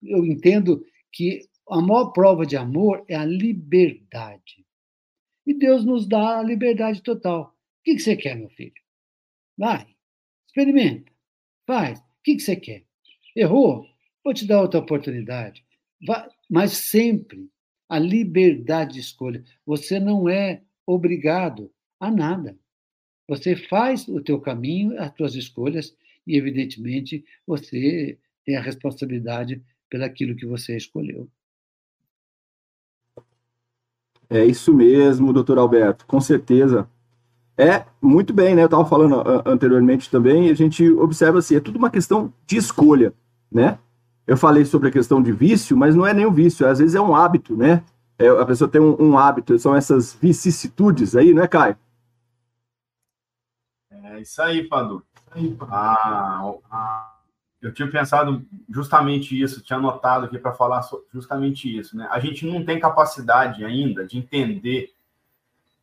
[0.04, 4.64] eu entendo que a maior prova de amor é a liberdade.
[5.44, 7.52] E Deus nos dá a liberdade total.
[7.80, 8.72] O que você quer, meu filho?
[9.58, 9.95] Vai,
[10.56, 11.12] experimenta,
[11.66, 12.82] faz que, que você quer?
[13.36, 13.86] Errou?
[14.24, 15.64] Vou te dar outra oportunidade.
[16.04, 17.48] Vai, mas sempre
[17.88, 19.44] a liberdade de escolha.
[19.64, 22.58] Você não é obrigado a nada.
[23.28, 30.34] Você faz o teu caminho, as tuas escolhas, e, evidentemente, você tem a responsabilidade pelaquilo
[30.34, 31.28] que você escolheu.
[34.28, 36.90] É isso mesmo, doutor Alberto, com certeza.
[37.58, 38.62] É, muito bem, né?
[38.62, 43.14] Eu estava falando anteriormente também, a gente observa assim, é tudo uma questão de escolha,
[43.50, 43.78] né?
[44.26, 46.94] Eu falei sobre a questão de vício, mas não é nem um vício, às vezes
[46.94, 47.82] é um hábito, né?
[48.18, 51.76] É, a pessoa tem um, um, hábito, são essas vicissitudes aí, não é, Caio?
[53.90, 55.02] É isso aí, Fadu.
[55.70, 57.16] Ah, ah,
[57.60, 62.08] eu tinha pensado justamente isso, tinha anotado aqui para falar justamente isso, né?
[62.10, 64.95] A gente não tem capacidade ainda de entender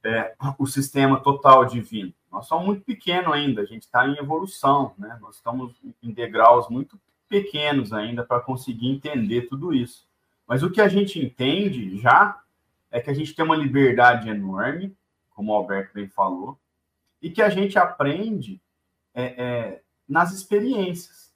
[0.03, 2.13] é, o sistema total divino.
[2.31, 5.17] Nós somos muito pequenos ainda, a gente está em evolução, né?
[5.21, 10.07] Nós estamos em degraus muito pequenos ainda para conseguir entender tudo isso.
[10.47, 12.41] Mas o que a gente entende já
[12.91, 14.95] é que a gente tem uma liberdade enorme,
[15.31, 16.59] como o Alberto bem falou,
[17.21, 18.61] e que a gente aprende
[19.13, 21.31] é, é, nas experiências,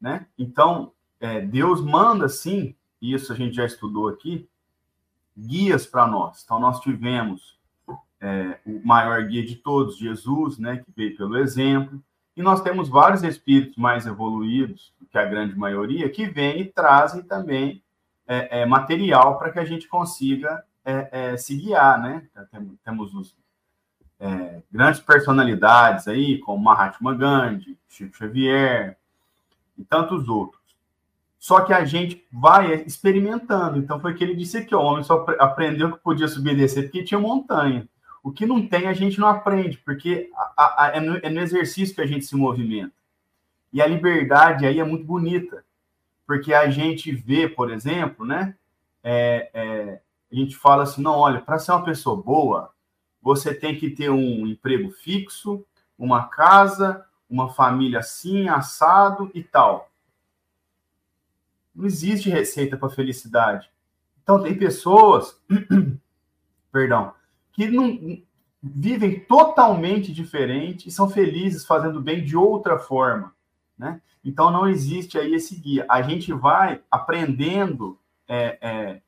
[0.00, 0.26] né?
[0.38, 4.48] Então, é, Deus manda, sim, isso a gente já estudou aqui,
[5.36, 6.42] guias para nós.
[6.44, 7.58] Então, nós tivemos
[8.24, 12.02] é, o maior guia de todos, Jesus, né, que veio pelo exemplo.
[12.34, 16.64] E nós temos vários espíritos mais evoluídos do que a grande maioria, que vêm e
[16.64, 17.82] trazem também
[18.26, 22.26] é, é, material para que a gente consiga é, é, se guiar, né?
[22.82, 23.36] Temos os
[24.18, 28.96] é, grandes personalidades aí, como Mahatma Gandhi, Chico Xavier
[29.76, 30.62] e tantos outros.
[31.38, 33.78] Só que a gente vai experimentando.
[33.78, 36.56] Então, foi o que ele disse aqui: o homem só aprendeu que podia subir e
[36.56, 37.86] descer porque tinha montanha.
[38.24, 41.40] O que não tem, a gente não aprende, porque a, a, é, no, é, no,
[41.40, 42.94] exercício que a gente se movimenta.
[43.70, 45.62] E a liberdade aí é muito bonita,
[46.26, 48.56] porque a gente vê, por exemplo, né?
[49.02, 50.00] É, é,
[50.32, 52.72] a gente fala assim: não, olha, para ser uma pessoa boa,
[53.20, 55.62] você tem que ter um emprego fixo,
[55.98, 59.90] uma casa, uma família assim, assado e tal.
[61.74, 63.70] Não existe receita para felicidade.
[64.22, 65.38] Então, tem pessoas,
[66.72, 67.12] perdão,
[67.54, 68.18] que não
[68.62, 73.32] vivem totalmente diferente e são felizes fazendo bem de outra forma,
[73.78, 74.00] né?
[74.24, 75.86] Então não existe aí esse guia.
[75.88, 79.00] A gente vai aprendendo é, é,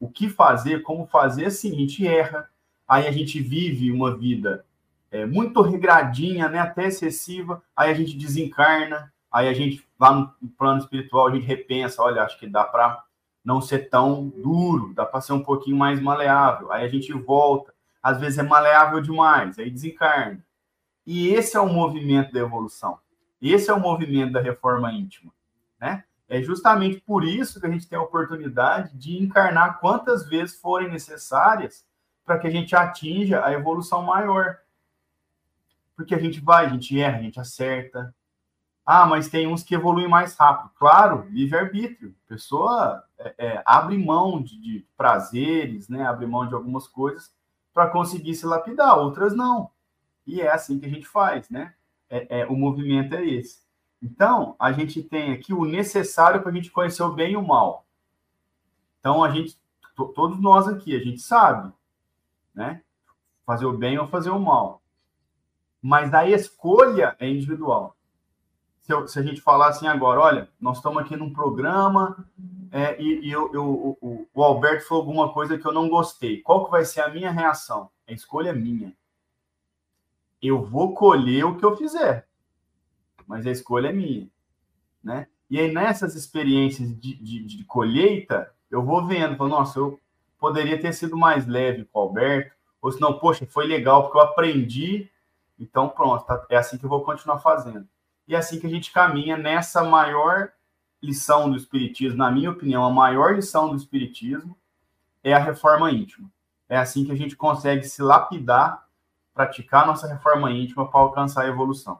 [0.00, 2.48] o que fazer, como fazer, assim, a gente erra,
[2.88, 4.64] aí a gente vive uma vida
[5.10, 10.48] é, muito regradinha, né, até excessiva, aí a gente desencarna, aí a gente lá no
[10.58, 13.04] plano espiritual a gente repensa, olha, acho que dá para
[13.44, 17.72] não ser tão duro, dá para ser um pouquinho mais maleável, aí a gente volta
[18.02, 20.44] às vezes é maleável demais, aí desencarna.
[21.06, 22.98] E esse é o movimento da evolução.
[23.40, 25.32] Esse é o movimento da reforma íntima,
[25.80, 26.04] né?
[26.28, 30.90] É justamente por isso que a gente tem a oportunidade de encarnar quantas vezes forem
[30.90, 31.84] necessárias
[32.24, 34.58] para que a gente atinja a evolução maior.
[35.94, 38.14] Porque a gente vai, a gente erra, a gente acerta.
[38.86, 40.70] Ah, mas tem uns que evoluem mais rápido.
[40.78, 42.14] Claro, livre-arbítrio.
[42.26, 46.06] Pessoa é, é, abre mão de, de prazeres, né?
[46.06, 47.30] abre mão de algumas coisas
[47.72, 49.70] para conseguir se lapidar, outras não.
[50.26, 51.74] E é assim que a gente faz, né?
[52.08, 53.62] É, é, o movimento é esse.
[54.02, 57.46] Então, a gente tem aqui o necessário para a gente conhecer o bem e o
[57.46, 57.86] mal.
[58.98, 59.58] Então, a gente,
[60.14, 61.72] todos nós aqui, a gente sabe,
[62.54, 62.82] né?
[63.46, 64.82] Fazer o bem ou fazer o mal.
[65.80, 67.96] Mas a escolha é individual.
[68.82, 72.24] se, eu, se, a gente falar assim agora, olha, nós estamos aqui num programa
[72.74, 76.40] é, e, e eu, eu, o, o, Alberto falou alguma coisa que eu não gostei.
[76.40, 77.90] Qual que vai ser a minha reação?
[78.08, 78.96] A escolha é minha.
[80.40, 82.26] Eu vou colher o que eu fizer,
[83.26, 84.26] mas a escolha é minha,
[85.04, 85.28] né?
[85.50, 90.00] E aí nessas experiências de, de, de colheita, eu vou vendo, falo, nossa, eu
[90.38, 94.16] poderia ter sido mais leve com o Alberto, ou se não, poxa, foi legal porque
[94.16, 95.10] eu aprendi,
[95.60, 97.86] então pronto, tá, é assim que eu vou continuar fazendo.
[98.26, 100.50] E é assim que a gente caminha nessa maior
[101.02, 104.56] lição do Espiritismo, na minha opinião, a maior lição do Espiritismo
[105.22, 106.30] é a reforma íntima.
[106.68, 108.86] É assim que a gente consegue se lapidar,
[109.34, 111.98] praticar nossa reforma íntima para alcançar a evolução.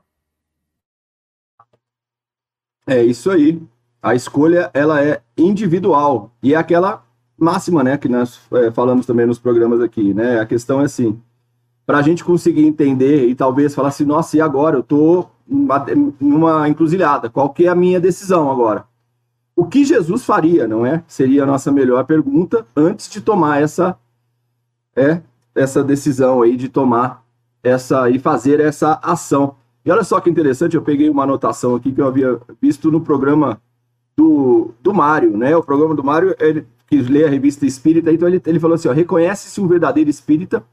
[2.86, 3.62] É isso aí.
[4.02, 7.04] A escolha ela é individual e é aquela
[7.38, 10.40] máxima, né, que nós é, falamos também nos programas aqui, né?
[10.40, 11.20] A questão é assim,
[11.84, 14.76] para a gente conseguir entender e talvez falar assim, nossa, e agora?
[14.76, 17.28] Eu tô numa encruzilhada.
[17.28, 18.86] Qual que é a minha decisão agora?
[19.62, 21.04] O que Jesus faria, não é?
[21.06, 23.96] Seria a nossa melhor pergunta antes de tomar essa
[24.96, 25.22] é
[25.54, 27.24] essa decisão aí de tomar
[27.62, 29.54] essa e fazer essa ação.
[29.84, 33.00] E olha só que interessante, eu peguei uma anotação aqui que eu havia visto no
[33.00, 33.62] programa
[34.16, 35.56] do, do Mário, né?
[35.56, 38.88] O programa do Mário, ele que lê a revista Espírita, então ele, ele falou assim:
[38.88, 40.64] reconhece-se um verdadeiro espírita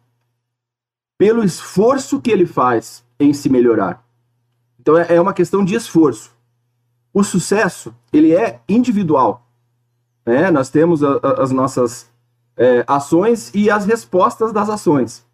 [1.15, 4.04] pelo esforço que ele faz em se melhorar.
[4.80, 6.38] Então é, é uma questão de esforço.
[7.13, 9.48] O sucesso, ele é individual.
[10.26, 10.52] Né?
[10.52, 12.10] Nós temos a, a, as nossas
[12.56, 15.26] é, ações e as respostas das ações.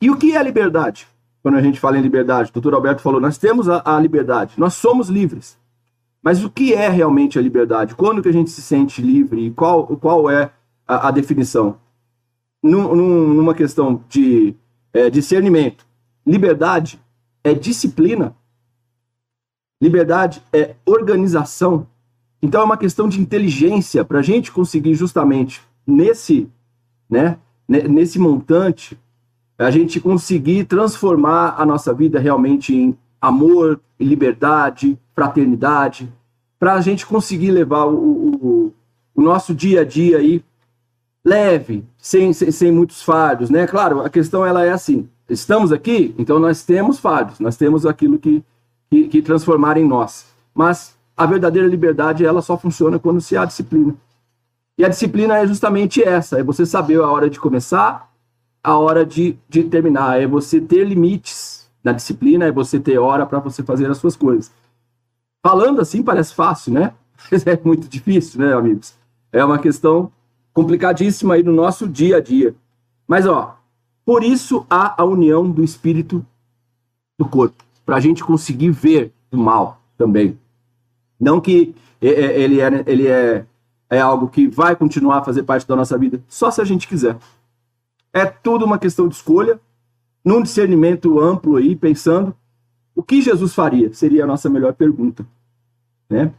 [0.00, 1.08] E o que é liberdade?
[1.42, 4.54] Quando a gente fala em liberdade, o doutor Alberto falou, nós temos a, a liberdade,
[4.58, 5.56] nós somos livres.
[6.22, 7.94] Mas o que é realmente a liberdade?
[7.94, 9.46] Quando que a gente se sente livre?
[9.46, 10.50] E qual, qual é
[10.86, 11.78] a, a definição?
[12.62, 14.54] Num, numa questão de
[14.92, 15.86] é, discernimento,
[16.26, 17.00] liberdade
[17.44, 18.34] é disciplina,
[19.80, 21.86] liberdade é organização.
[22.42, 26.48] Então é uma questão de inteligência para a gente conseguir justamente nesse,
[27.08, 27.38] né,
[27.68, 28.98] nesse montante,
[29.58, 36.12] a gente conseguir transformar a nossa vida realmente em amor, liberdade, fraternidade,
[36.58, 38.74] para a gente conseguir levar o, o,
[39.14, 40.44] o, nosso dia a dia aí
[41.24, 43.66] leve, sem, sem, sem muitos fardos, né?
[43.66, 48.18] Claro, a questão ela é assim: estamos aqui, então nós temos fardos, nós temos aquilo
[48.18, 48.42] que,
[48.90, 50.26] que, que transformar em nós.
[50.54, 53.94] Mas a verdadeira liberdade ela só funciona quando se há disciplina.
[54.76, 58.10] E a disciplina é justamente essa: é você saber a hora de começar,
[58.62, 63.26] a hora de, de terminar, é você ter limites na disciplina, é você ter hora
[63.26, 64.52] para você fazer as suas coisas.
[65.42, 66.92] Falando assim parece fácil, né?
[67.44, 68.94] É muito difícil, né, amigos?
[69.32, 70.10] É uma questão
[70.52, 72.54] complicadíssima aí no nosso dia a dia.
[73.06, 73.58] Mas, ó,
[74.04, 76.24] por isso há a união do espírito
[77.18, 80.38] do corpo, para a gente conseguir ver o mal também.
[81.18, 83.46] Não que é, é, ele é, ele é,
[83.88, 86.86] é algo que vai continuar a fazer parte da nossa vida, só se a gente
[86.86, 87.16] quiser.
[88.12, 89.58] É tudo uma questão de escolha,
[90.22, 92.36] num discernimento amplo aí, pensando
[92.94, 93.90] o que Jesus faria?
[93.94, 95.26] Seria a nossa melhor pergunta.
[96.10, 96.30] Né?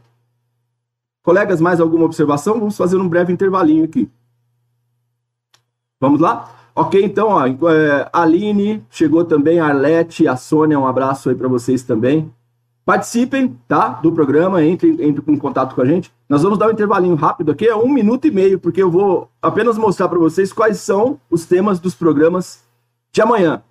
[1.20, 2.60] Colegas, mais alguma observação?
[2.60, 4.08] Vamos fazer um breve intervalinho aqui.
[5.98, 6.48] Vamos lá?
[6.74, 11.48] Ok, então, ó, é, Aline chegou também, a Arlete, a Sônia, um abraço aí para
[11.48, 12.32] vocês também.
[12.84, 16.10] Participem, tá, do programa, entrem, entrem em contato com a gente.
[16.28, 19.28] Nós vamos dar um intervalinho rápido aqui, é um minuto e meio, porque eu vou
[19.42, 22.64] apenas mostrar para vocês quais são os temas dos programas
[23.12, 23.62] de amanhã.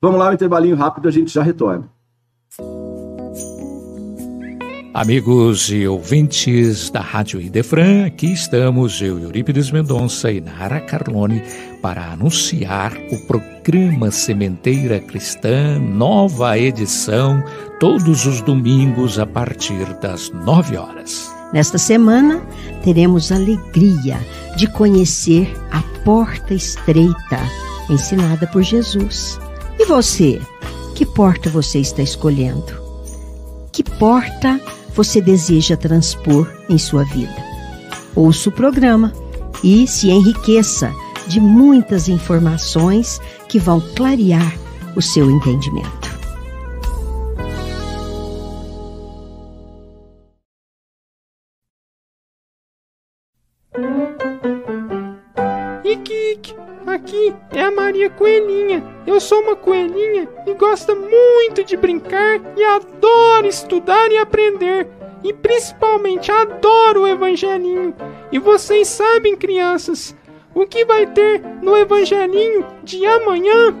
[0.00, 1.88] Vamos lá, um intervalinho rápido, a gente já retorna.
[4.96, 11.42] Amigos e ouvintes da Rádio Idefran, aqui estamos, eu, Eurípides Mendonça e Nara Carlone,
[11.82, 17.44] para anunciar o programa Sementeira Cristã, nova edição,
[17.78, 21.30] todos os domingos a partir das nove horas.
[21.52, 22.40] Nesta semana,
[22.82, 24.18] teremos alegria
[24.56, 27.38] de conhecer a porta estreita,
[27.90, 29.38] ensinada por Jesus.
[29.78, 30.40] E você?
[30.94, 32.86] Que porta você está escolhendo?
[33.70, 34.58] Que porta
[34.96, 37.36] você deseja transpor em sua vida?
[38.14, 39.12] Ouça o programa
[39.62, 40.90] e se enriqueça
[41.28, 44.56] de muitas informações que vão clarear
[44.96, 45.95] o seu entendimento.
[56.96, 58.82] Aqui é a Maria Coelhinha.
[59.06, 64.88] Eu sou uma coelhinha e gosto muito de brincar e adoro estudar e aprender.
[65.22, 67.94] E principalmente adoro o Evangelinho.
[68.32, 70.16] E vocês sabem, crianças,
[70.54, 73.76] o que vai ter no Evangelinho de amanhã?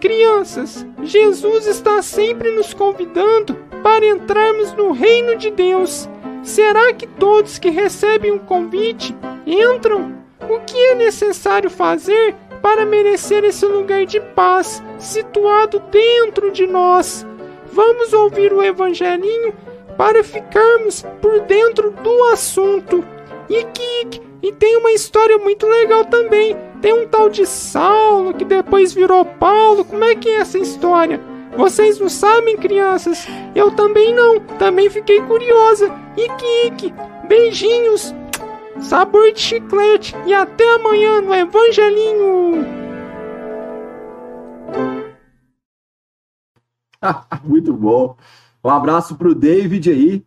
[0.00, 6.08] Crianças, Jesus está sempre nos convidando para entrarmos no reino de Deus.
[6.42, 9.14] Será que todos que recebem o um convite
[9.46, 10.23] entram?
[10.48, 17.26] O que é necessário fazer para merecer esse lugar de paz situado dentro de nós?
[17.72, 19.54] Vamos ouvir o Evangelinho
[19.96, 23.04] para ficarmos por dentro do assunto.
[23.48, 26.54] E que e tem uma história muito legal também.
[26.82, 29.86] Tem um tal de Saulo que depois virou Paulo.
[29.86, 31.18] Como é que é essa história?
[31.56, 33.26] Vocês não sabem, crianças?
[33.54, 34.40] Eu também não.
[34.40, 35.90] Também fiquei curiosa.
[36.14, 36.94] Ike, Ike.
[37.26, 38.14] Beijinhos.
[38.80, 40.14] Sabor de chiclete.
[40.26, 42.64] E até amanhã no Evangelinho.
[47.44, 48.16] Muito bom.
[48.62, 50.24] Um abraço para o David aí.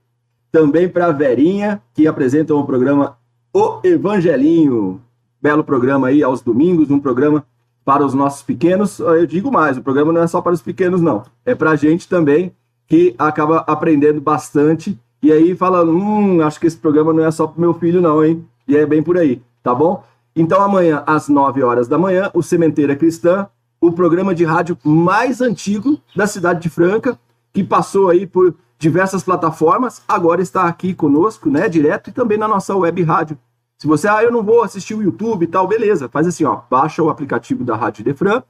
[0.51, 3.17] Também para a Verinha, que apresenta o programa
[3.53, 5.01] O Evangelinho
[5.41, 7.45] belo programa aí aos domingos, um programa
[7.85, 8.99] para os nossos pequenos.
[8.99, 11.23] Eu digo mais, o programa não é só para os pequenos, não.
[11.45, 12.51] É para a gente também
[12.87, 17.47] que acaba aprendendo bastante e aí fala, hum, acho que esse programa não é só
[17.47, 18.45] para meu filho, não, hein?
[18.67, 20.03] E é bem por aí, tá bom?
[20.35, 23.47] Então amanhã, às 9 horas da manhã, o Sementeira Cristã,
[23.81, 27.19] o programa de rádio mais antigo da cidade de Franca,
[27.53, 32.47] que passou aí por diversas plataformas, agora está aqui conosco, né, direto, e também na
[32.47, 33.37] nossa web rádio,
[33.77, 36.61] se você, ah, eu não vou assistir o YouTube e tal, beleza, faz assim, ó,
[36.67, 38.41] baixa o aplicativo da Rádio Defran,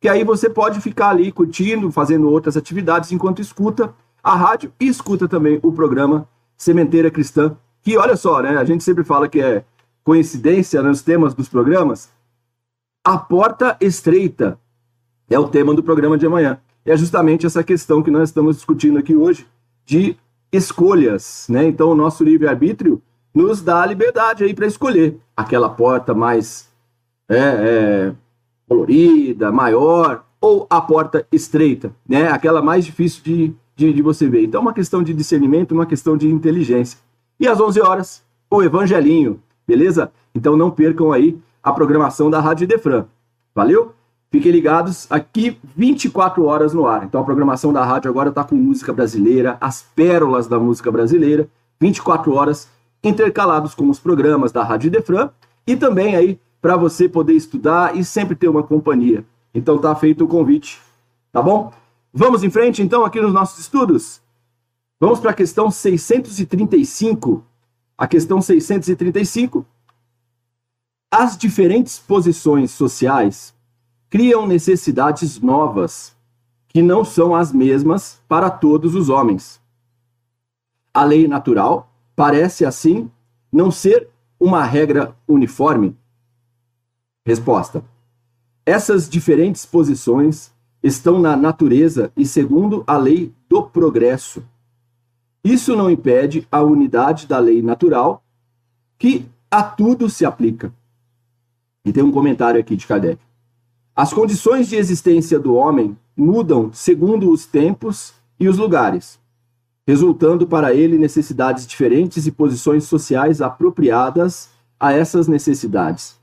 [0.00, 3.94] que aí você pode ficar ali curtindo, fazendo outras atividades enquanto escuta
[4.26, 8.82] a rádio e escuta também o programa Sementeira Cristã, que olha só, né, a gente
[8.82, 9.64] sempre fala que é
[10.02, 12.10] coincidência nos temas dos programas,
[13.04, 14.58] a porta estreita
[15.30, 16.58] é o tema do programa de amanhã.
[16.84, 19.46] É justamente essa questão que nós estamos discutindo aqui hoje
[19.84, 20.16] de
[20.50, 21.64] escolhas, né?
[21.64, 23.00] Então, o nosso livre-arbítrio
[23.32, 26.68] nos dá a liberdade aí para escolher aquela porta mais
[27.28, 28.14] é, é,
[28.68, 32.28] colorida, maior, ou a porta estreita, né?
[32.28, 34.44] Aquela mais difícil de, de, de, você ver.
[34.44, 36.98] Então, uma questão de discernimento, uma questão de inteligência.
[37.38, 40.10] E às 11 horas, o Evangelinho, beleza?
[40.34, 43.04] Então, não percam aí a programação da Rádio Defran.
[43.54, 43.92] Valeu?
[44.30, 47.04] Fiquem ligados, aqui 24 horas no ar.
[47.04, 51.48] Então, a programação da rádio agora está com música brasileira, as pérolas da música brasileira,
[51.80, 52.68] 24 horas
[53.02, 55.30] intercalados com os programas da Rádio Defran
[55.66, 59.24] e também aí para você poder estudar e sempre ter uma companhia.
[59.54, 60.80] Então tá feito o convite,
[61.32, 61.72] tá bom?
[62.18, 64.22] Vamos em frente então aqui nos nossos estudos.
[64.98, 67.44] Vamos para a questão 635.
[67.98, 69.66] A questão 635.
[71.10, 73.54] As diferentes posições sociais
[74.08, 76.16] criam necessidades novas
[76.68, 79.60] que não são as mesmas para todos os homens.
[80.94, 83.10] A lei natural parece assim
[83.52, 84.08] não ser
[84.40, 85.94] uma regra uniforme?
[87.26, 87.84] Resposta:
[88.64, 90.55] Essas diferentes posições
[90.86, 94.42] estão na natureza e segundo a lei do progresso.
[95.42, 98.22] Isso não impede a unidade da lei natural,
[98.98, 100.72] que a tudo se aplica.
[101.84, 103.20] E tem um comentário aqui de Kardec.
[103.94, 109.18] As condições de existência do homem mudam segundo os tempos e os lugares
[109.86, 116.18] resultando para ele necessidades diferentes e posições sociais apropriadas a essas necessidades.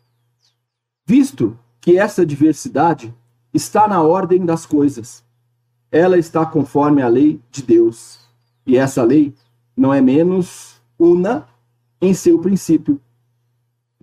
[1.07, 3.13] Visto que essa diversidade
[3.53, 5.23] está na ordem das coisas,
[5.91, 8.19] ela está conforme a lei de Deus,
[8.65, 9.33] e essa lei
[9.75, 11.47] não é menos una
[12.01, 12.99] em seu princípio.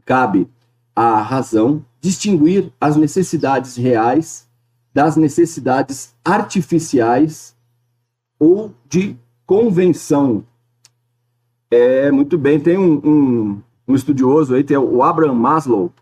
[0.04, 0.48] Cabe
[0.94, 4.48] à razão distinguir as necessidades reais
[4.92, 7.56] das necessidades artificiais
[8.38, 10.44] ou de convenção.
[11.70, 15.92] É, muito bem, tem um, um, um estudioso aí, tem o Abraham Maslow,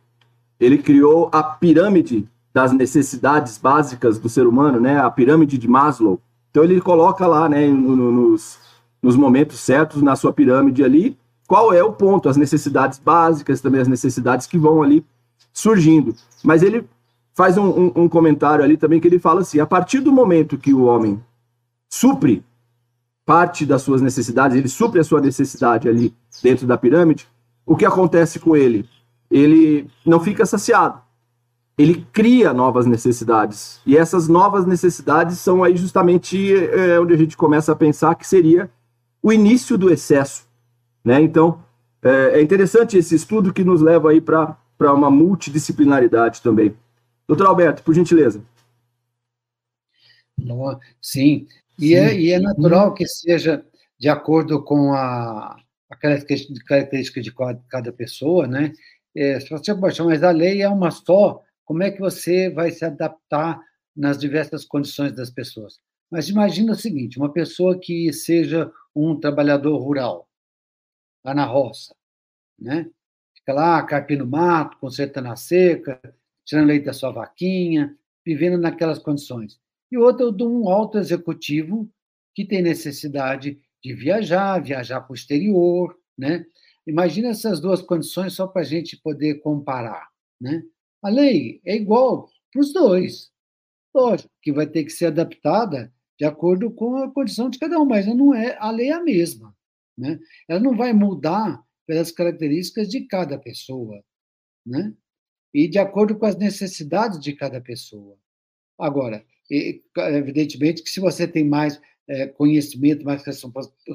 [0.59, 2.29] ele criou a pirâmide
[2.59, 4.99] das necessidades básicas do ser humano, né?
[4.99, 6.21] A pirâmide de Maslow.
[6.51, 8.59] Então ele coloca lá, né, no, nos,
[9.01, 11.17] nos momentos certos na sua pirâmide ali,
[11.47, 15.07] qual é o ponto, as necessidades básicas, também as necessidades que vão ali
[15.53, 16.17] surgindo.
[16.43, 16.85] Mas ele
[17.33, 20.59] faz um, um, um comentário ali também que ele fala assim: a partir do momento
[20.59, 21.23] que o homem
[21.89, 22.45] supre
[23.25, 26.13] parte das suas necessidades, ele supre a sua necessidade ali
[26.43, 27.29] dentro da pirâmide,
[27.65, 28.85] o que acontece com ele?
[29.31, 31.07] Ele não fica saciado.
[31.79, 33.81] Ele cria novas necessidades.
[33.87, 38.27] E essas novas necessidades são aí justamente é, onde a gente começa a pensar que
[38.27, 38.69] seria
[39.23, 40.47] o início do excesso.
[41.05, 41.21] Né?
[41.23, 41.63] Então,
[42.03, 44.57] é, é interessante esse estudo que nos leva aí para
[44.93, 46.75] uma multidisciplinaridade também.
[47.27, 48.43] Doutor Alberto, por gentileza.
[51.01, 51.47] Sim,
[51.79, 53.65] e é, e é natural que seja
[53.99, 55.57] de acordo com a,
[55.91, 57.35] a característica de
[57.69, 58.73] cada pessoa, né?
[59.17, 62.83] É, você, poxa, mas a lei é uma só, como é que você vai se
[62.83, 63.63] adaptar
[63.95, 65.79] nas diversas condições das pessoas?
[66.11, 70.27] Mas imagina o seguinte: uma pessoa que seja um trabalhador rural,
[71.23, 71.95] lá na roça,
[72.59, 72.91] né?
[73.37, 76.01] Fica lá, carpindo mato, consertando a seca,
[76.43, 77.95] tirando leite da sua vaquinha,
[78.25, 79.61] vivendo naquelas condições.
[79.93, 81.87] E outro de um alto executivo
[82.35, 86.47] que tem necessidade de viajar, viajar para o exterior, né?
[86.87, 90.09] Imagina essas duas condições só para a gente poder comparar,
[90.41, 90.63] né?
[91.03, 93.31] A lei é igual para os dois.
[93.95, 97.85] Lógico que vai ter que ser adaptada de acordo com a condição de cada um,
[97.85, 99.55] mas não é a lei é a mesma,
[99.97, 100.19] né?
[100.49, 104.03] Ela não vai mudar pelas características de cada pessoa,
[104.67, 104.93] né?
[105.55, 108.19] E de acordo com as necessidades de cada pessoa.
[108.79, 113.23] Agora, evidentemente que se você tem mais é, conhecimento, mais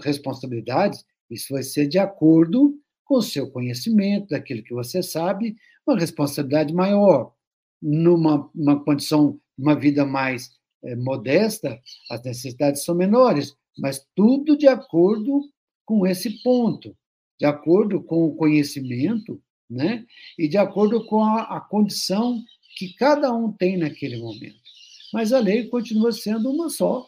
[0.02, 2.80] responsabilidades, isso vai ser de acordo
[3.14, 5.56] com o seu conhecimento, daquilo que você sabe,
[5.86, 7.32] uma responsabilidade maior.
[7.80, 10.50] Numa uma condição, uma vida mais
[10.84, 15.42] é, modesta, as necessidades são menores, mas tudo de acordo
[15.86, 16.98] com esse ponto,
[17.40, 19.40] de acordo com o conhecimento,
[19.70, 20.06] né?
[20.40, 22.42] E de acordo com a, a condição
[22.76, 24.58] que cada um tem naquele momento.
[25.14, 27.06] Mas a lei continua sendo uma só,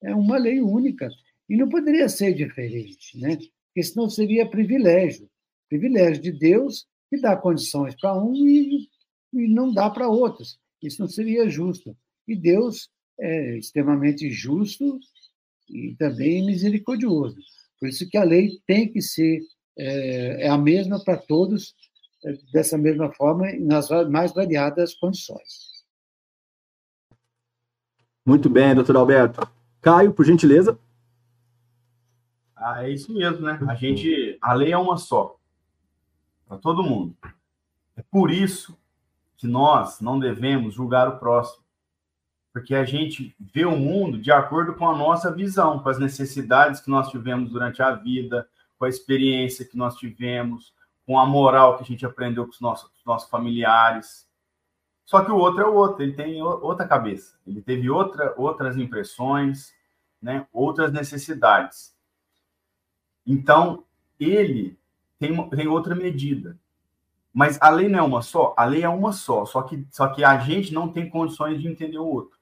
[0.00, 1.08] é uma lei única
[1.48, 3.36] e não poderia ser diferente, né?
[3.66, 5.28] Porque senão seria privilégio,
[5.70, 8.88] privilégio de Deus que dá condições para um e,
[9.32, 10.58] e não dá para outros.
[10.82, 11.96] Isso não seria justo.
[12.26, 14.98] E Deus é extremamente justo
[15.68, 17.36] e também misericordioso.
[17.78, 19.40] Por isso que a lei tem que ser
[19.78, 21.74] é, é a mesma para todos,
[22.24, 25.70] é, dessa mesma forma, nas mais variadas condições.
[28.26, 29.40] Muito bem, doutor Alberto.
[29.80, 30.78] Caio, por gentileza.
[32.54, 33.58] Ah, é isso mesmo, né?
[33.66, 35.39] A gente, a lei é uma só
[36.50, 37.16] para todo mundo.
[37.96, 38.76] É por isso
[39.36, 41.62] que nós não devemos julgar o próximo,
[42.52, 46.80] porque a gente vê o mundo de acordo com a nossa visão, com as necessidades
[46.80, 50.74] que nós tivemos durante a vida, com a experiência que nós tivemos,
[51.06, 54.28] com a moral que a gente aprendeu com os nossos, nossos familiares.
[55.06, 58.76] Só que o outro é o outro, ele tem outra cabeça, ele teve outra, outras
[58.76, 59.72] impressões,
[60.20, 61.94] né, outras necessidades.
[63.24, 63.84] Então,
[64.18, 64.79] ele
[65.20, 66.58] tem, tem outra medida.
[67.32, 68.54] Mas a lei não é uma só?
[68.56, 71.68] A lei é uma só, só que, só que a gente não tem condições de
[71.68, 72.36] entender o outro.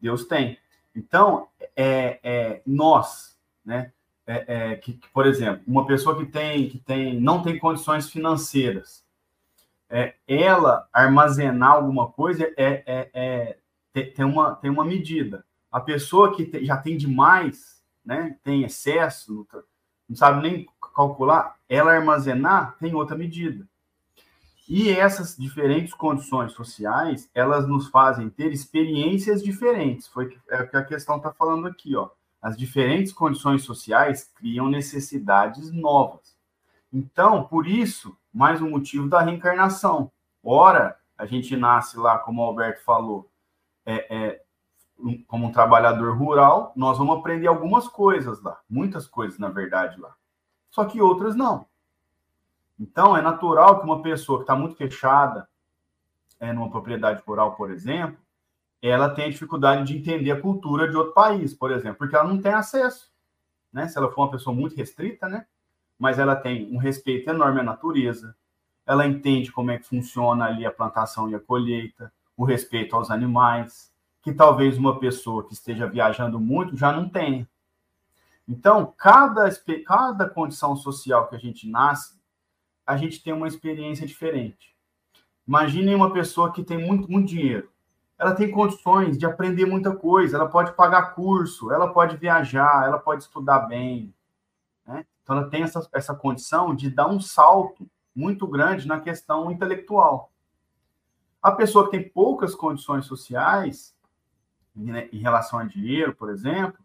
[0.00, 0.56] Deus tem.
[0.94, 3.92] Então, é, é nós, né?
[4.28, 8.10] É, é, que, que, por exemplo, uma pessoa que tem, que tem, não tem condições
[8.10, 9.04] financeiras,
[9.88, 13.58] é, ela armazenar alguma coisa é, é, é
[13.92, 15.44] tem, tem, uma, tem uma medida.
[15.70, 19.46] A pessoa que te, já tem demais, né, tem excesso,
[20.08, 23.66] não sabe nem calcular, ela armazenar tem outra medida.
[24.68, 30.08] E essas diferentes condições sociais, elas nos fazem ter experiências diferentes.
[30.08, 32.10] Foi é o que a questão está falando aqui, ó.
[32.42, 36.36] As diferentes condições sociais criam necessidades novas.
[36.92, 40.10] Então, por isso, mais um motivo da reencarnação.
[40.42, 43.28] Ora, a gente nasce lá, como o Alberto falou,
[43.84, 44.42] é, é,
[45.26, 50.14] como um trabalhador rural, nós vamos aprender algumas coisas lá, muitas coisas, na verdade, lá
[50.76, 51.66] só que outras não.
[52.78, 55.48] Então, é natural que uma pessoa que está muito fechada
[56.38, 58.18] é, numa propriedade rural, por exemplo,
[58.82, 62.42] ela tenha dificuldade de entender a cultura de outro país, por exemplo, porque ela não
[62.42, 63.10] tem acesso.
[63.72, 63.88] Né?
[63.88, 65.46] Se ela for uma pessoa muito restrita, né?
[65.98, 68.36] mas ela tem um respeito enorme à natureza,
[68.84, 73.10] ela entende como é que funciona ali a plantação e a colheita, o respeito aos
[73.10, 73.90] animais,
[74.26, 77.48] que talvez uma pessoa que esteja viajando muito já não tenha.
[78.48, 79.48] Então, cada,
[79.86, 82.20] cada condição social que a gente nasce,
[82.84, 84.74] a gente tem uma experiência diferente.
[85.46, 87.70] Imaginem uma pessoa que tem muito, muito dinheiro.
[88.18, 92.98] Ela tem condições de aprender muita coisa, ela pode pagar curso, ela pode viajar, ela
[92.98, 94.12] pode estudar bem.
[94.84, 95.06] Né?
[95.22, 100.32] Então, ela tem essa, essa condição de dar um salto muito grande na questão intelectual.
[101.40, 103.94] A pessoa que tem poucas condições sociais,
[104.76, 106.78] em relação a dinheiro, por exemplo,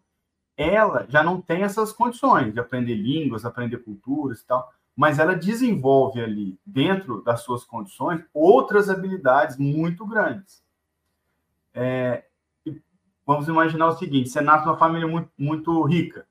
[0.55, 5.35] ela já não tem essas condições de aprender línguas, aprender culturas e tal, mas ela
[5.35, 10.63] desenvolve ali, dentro das suas condições, outras habilidades muito grandes.
[11.73, 12.25] É,
[13.25, 16.27] vamos imaginar o seguinte: você nasce numa família muito, muito rica,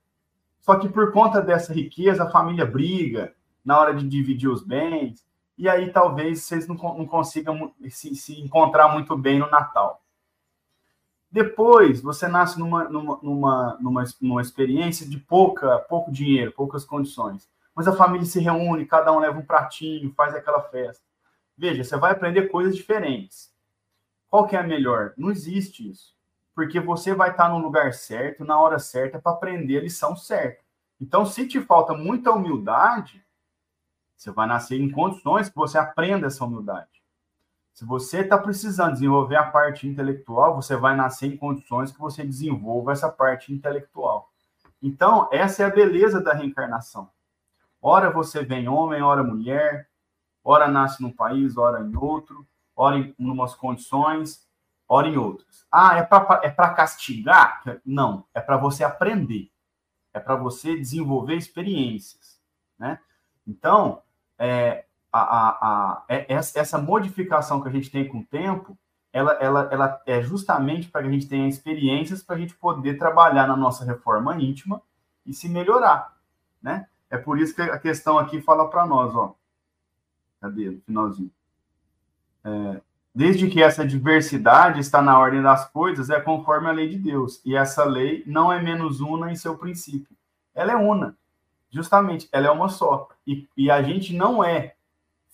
[0.60, 3.34] só que por conta dessa riqueza, a família briga
[3.64, 5.24] na hora de dividir os bens,
[5.56, 9.99] e aí talvez vocês não, não consigam se, se encontrar muito bem no Natal.
[11.30, 13.78] Depois, você nasce numa, numa, numa,
[14.20, 17.48] numa, experiência de pouca, pouco dinheiro, poucas condições.
[17.74, 21.04] Mas a família se reúne, cada um leva um pratinho, faz aquela festa.
[21.56, 23.52] Veja, você vai aprender coisas diferentes.
[24.28, 25.12] Qual que é a melhor?
[25.16, 26.18] Não existe isso.
[26.52, 30.62] porque você vai estar no lugar certo, na hora certa, para aprender a lição certa.
[31.00, 33.24] Então, se te falta muita humildade,
[34.14, 36.99] você vai nascer em condições que você aprenda essa humildade.
[37.80, 42.22] Se você está precisando desenvolver a parte intelectual, você vai nascer em condições que você
[42.22, 44.30] desenvolva essa parte intelectual.
[44.82, 47.08] Então, essa é a beleza da reencarnação.
[47.80, 49.88] Ora você vem homem, ora mulher,
[50.44, 54.46] ora nasce num país, ora em outro, ora em umas condições,
[54.86, 55.66] ora em outras.
[55.72, 57.62] Ah, é para é castigar?
[57.82, 59.50] Não, é para você aprender.
[60.12, 62.38] É para você desenvolver experiências.
[62.78, 63.00] Né?
[63.46, 64.02] Então,
[64.38, 68.76] é, a, a, a, é, essa modificação que a gente tem com o tempo,
[69.12, 72.96] ela, ela, ela é justamente para que a gente tenha experiências para a gente poder
[72.98, 74.80] trabalhar na nossa reforma íntima
[75.26, 76.16] e se melhorar,
[76.62, 76.86] né?
[77.10, 79.34] É por isso que a questão aqui fala para nós, ó.
[80.40, 80.70] Cadê?
[80.70, 81.30] No finalzinho.
[82.44, 82.80] É,
[83.12, 87.42] desde que essa diversidade está na ordem das coisas, é conforme a lei de Deus.
[87.44, 90.16] E essa lei não é menos una em seu princípio.
[90.54, 91.16] Ela é una.
[91.68, 93.08] Justamente, ela é uma só.
[93.26, 94.76] E, e a gente não é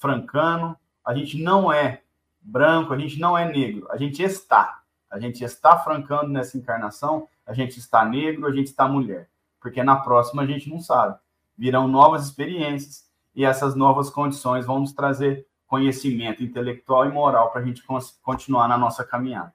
[0.06, 2.02] francano, a gente não é
[2.40, 4.82] branco, a gente não é negro, a gente está.
[5.10, 9.28] A gente está francando nessa encarnação, a gente está negro, a gente está mulher.
[9.60, 11.18] Porque na próxima a gente não sabe.
[11.58, 17.60] Virão novas experiências e essas novas condições vão nos trazer conhecimento intelectual e moral para
[17.60, 17.82] a gente
[18.22, 19.52] continuar na nossa caminhada.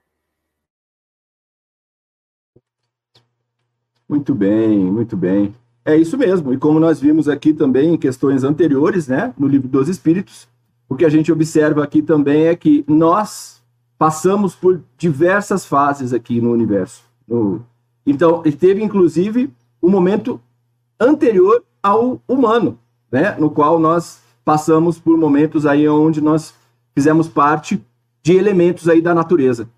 [4.06, 5.54] Muito bem, muito bem.
[5.84, 6.52] É isso mesmo.
[6.52, 10.48] E como nós vimos aqui também em questões anteriores, né, no livro dos Espíritos,
[10.88, 13.62] o que a gente observa aqui também é que nós
[13.98, 17.02] passamos por diversas fases aqui no universo.
[18.04, 19.50] Então, teve inclusive
[19.82, 20.40] um momento
[21.00, 22.78] anterior ao humano,
[23.10, 26.54] né, no qual nós passamos por momentos aí onde nós
[26.94, 27.84] fizemos parte
[28.22, 29.68] de elementos aí da natureza.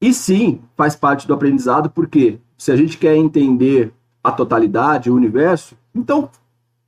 [0.00, 3.92] E sim, faz parte do aprendizado, porque se a gente quer entender
[4.22, 6.28] a totalidade, o universo, então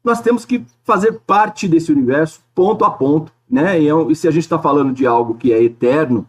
[0.03, 3.81] nós temos que fazer parte desse universo ponto a ponto, né?
[3.81, 6.27] E, é se a gente está falando de algo que é eterno,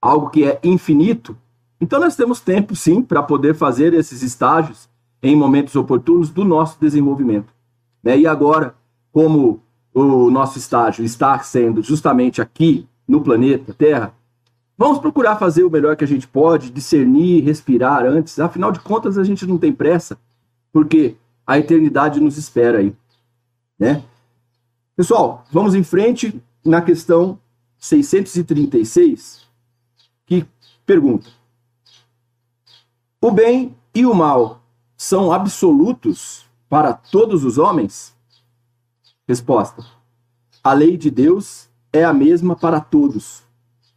[0.00, 1.36] algo que é infinito,
[1.80, 4.88] então nós temos tempo sim para poder fazer esses estágios
[5.22, 7.52] em momentos oportunos do nosso desenvolvimento.
[8.02, 8.18] Né?
[8.18, 8.74] E agora,
[9.12, 9.62] como
[9.94, 14.14] o nosso estágio está sendo justamente aqui no planeta Terra,
[14.82, 18.40] Vamos procurar fazer o melhor que a gente pode, discernir, respirar antes.
[18.40, 20.18] Afinal de contas, a gente não tem pressa,
[20.72, 21.14] porque
[21.46, 22.92] a eternidade nos espera aí,
[23.78, 24.02] né?
[24.96, 27.38] Pessoal, vamos em frente na questão
[27.78, 29.46] 636,
[30.26, 30.44] que
[30.84, 31.30] pergunta:
[33.20, 34.64] O bem e o mal
[34.96, 38.16] são absolutos para todos os homens?
[39.28, 39.86] Resposta:
[40.64, 43.44] A lei de Deus é a mesma para todos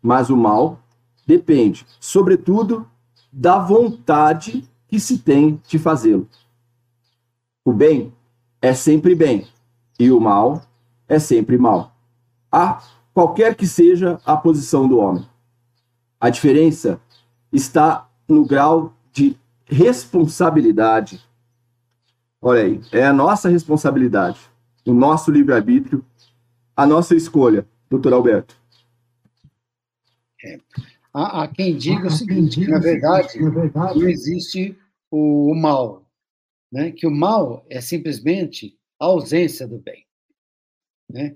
[0.05, 0.79] mas o mal
[1.25, 2.87] depende, sobretudo,
[3.33, 6.29] da vontade que se tem de fazê-lo.
[7.65, 8.13] O bem
[8.61, 9.47] é sempre bem
[9.99, 10.61] e o mal
[11.09, 11.95] é sempre mal.
[12.51, 12.83] A
[13.15, 15.27] qualquer que seja a posição do homem.
[16.19, 17.01] A diferença
[17.51, 19.35] está no grau de
[19.65, 21.19] responsabilidade.
[22.39, 24.39] Olha aí, é a nossa responsabilidade,
[24.85, 26.05] o nosso livre-arbítrio,
[26.77, 28.55] a nossa escolha, doutor Alberto.
[30.45, 30.59] É.
[31.13, 34.77] Há, há, quem diga o seguinte, na verdade, não existe
[35.09, 36.05] o, o mal,
[36.71, 36.91] né?
[36.91, 40.05] que o mal é simplesmente a ausência do bem.
[41.09, 41.35] Né?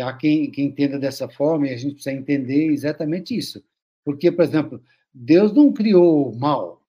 [0.00, 3.62] Há quem, quem entenda dessa forma e a gente precisa entender exatamente isso.
[4.04, 4.82] Porque, por exemplo,
[5.12, 6.82] Deus não criou o mal.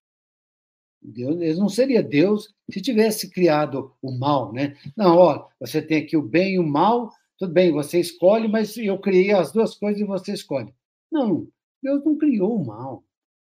[1.01, 4.75] Deus não seria Deus se tivesse criado o mal, né?
[4.95, 8.77] Não, ó, você tem aqui o bem e o mal, tudo bem, você escolhe, mas
[8.77, 10.73] eu criei as duas coisas e você escolhe.
[11.11, 11.47] Não,
[11.81, 13.03] Deus não criou o mal.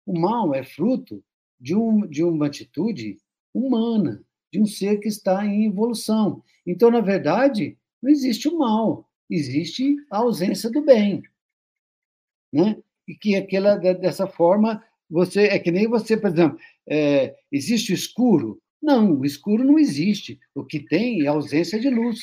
[0.06, 1.22] O mal é fruto
[1.60, 3.18] de, um, de uma atitude
[3.54, 6.42] humana, de um ser que está em evolução.
[6.66, 11.22] Então, na verdade, não existe o mal, existe a ausência do bem.
[12.52, 12.82] Né?
[13.06, 16.58] E que aquela, dessa forma, você é que nem você, por exemplo,
[16.88, 18.60] é, existe o escuro?
[18.82, 20.40] Não, o escuro não existe.
[20.54, 22.20] O que tem é a ausência de luz.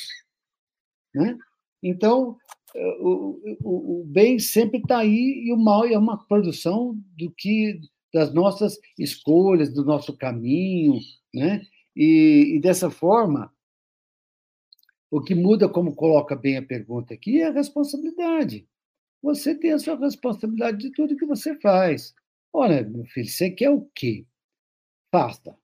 [1.14, 1.38] Né?
[1.82, 2.36] Então,
[2.74, 7.80] o, o, o bem sempre está aí e o mal é uma produção do que
[8.12, 10.98] das nossas escolhas, do nosso caminho,
[11.32, 11.62] né?
[11.94, 13.52] E, e, dessa forma,
[15.10, 18.66] o que muda, como coloca bem a pergunta aqui, é a responsabilidade.
[19.22, 22.14] Você tem a sua responsabilidade de tudo que você faz.
[22.52, 24.24] Olha, meu filho, você quer o quê?
[25.12, 25.56] Faça.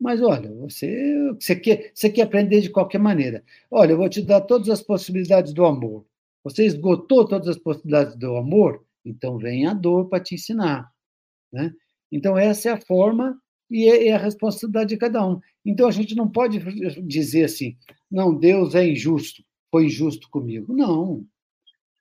[0.00, 3.44] Mas olha, você, você, quer, você quer aprender de qualquer maneira.
[3.70, 6.04] Olha, eu vou te dar todas as possibilidades do amor.
[6.44, 8.84] Você esgotou todas as possibilidades do amor?
[9.04, 10.90] Então vem a dor para te ensinar.
[11.52, 11.72] Né?
[12.10, 13.38] Então, essa é a forma
[13.70, 15.40] e é, é a responsabilidade de cada um.
[15.64, 16.58] Então, a gente não pode
[17.02, 17.76] dizer assim,
[18.10, 20.74] não, Deus é injusto, foi injusto comigo.
[20.74, 21.24] Não.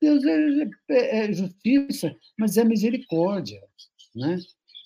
[0.02, 3.62] Deus é, é, é justiça, mas é misericórdia.
[4.16, 4.40] Né?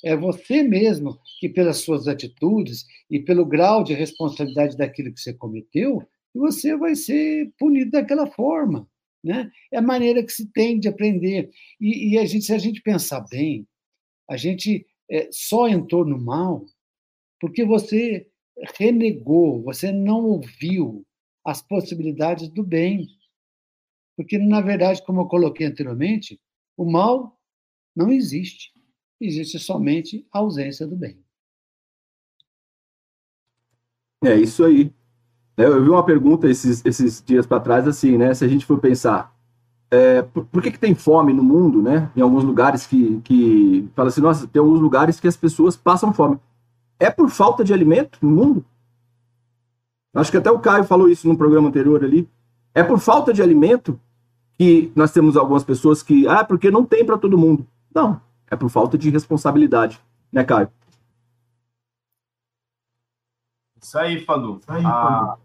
[0.04, 5.34] É você mesmo que, pelas suas atitudes e pelo grau de responsabilidade daquilo que você
[5.34, 8.88] cometeu, você vai ser punido daquela forma.
[9.26, 9.52] Né?
[9.72, 11.50] É a maneira que se tem de aprender.
[11.82, 13.68] E, e a gente, se a gente pensar bem,
[14.30, 16.64] a gente é, só entrou no mal
[17.40, 18.30] porque você
[18.78, 21.06] renegou, você não ouviu
[21.44, 23.08] as possibilidades do bem.
[24.16, 26.40] Porque, na verdade, como eu coloquei anteriormente,
[26.78, 27.40] o mal
[27.96, 28.72] não existe.
[29.20, 31.20] Existe somente a ausência do bem.
[34.24, 34.94] É isso aí.
[35.58, 38.34] É, eu vi uma pergunta esses, esses dias para trás, assim, né?
[38.34, 39.34] Se a gente for pensar,
[39.90, 42.12] é, por, por, que, que tem fome no mundo, né?
[42.16, 46.14] Em alguns lugares que, que fala assim, nossa, tem alguns lugares que as pessoas passam
[46.14, 46.40] fome.
[47.00, 48.66] É por falta de alimento no mundo?
[50.14, 52.30] Acho que até o Caio falou isso no programa anterior ali.
[52.74, 54.00] É por falta de alimento
[54.58, 57.68] que nós temos algumas pessoas que, ah, porque não tem para todo mundo.
[57.94, 60.00] Não, é por falta de responsabilidade,
[60.32, 60.70] né, Caio?
[63.82, 64.58] Isso aí, Fadu.
[64.60, 64.96] Isso aí, Fadu.
[64.96, 65.38] Ah,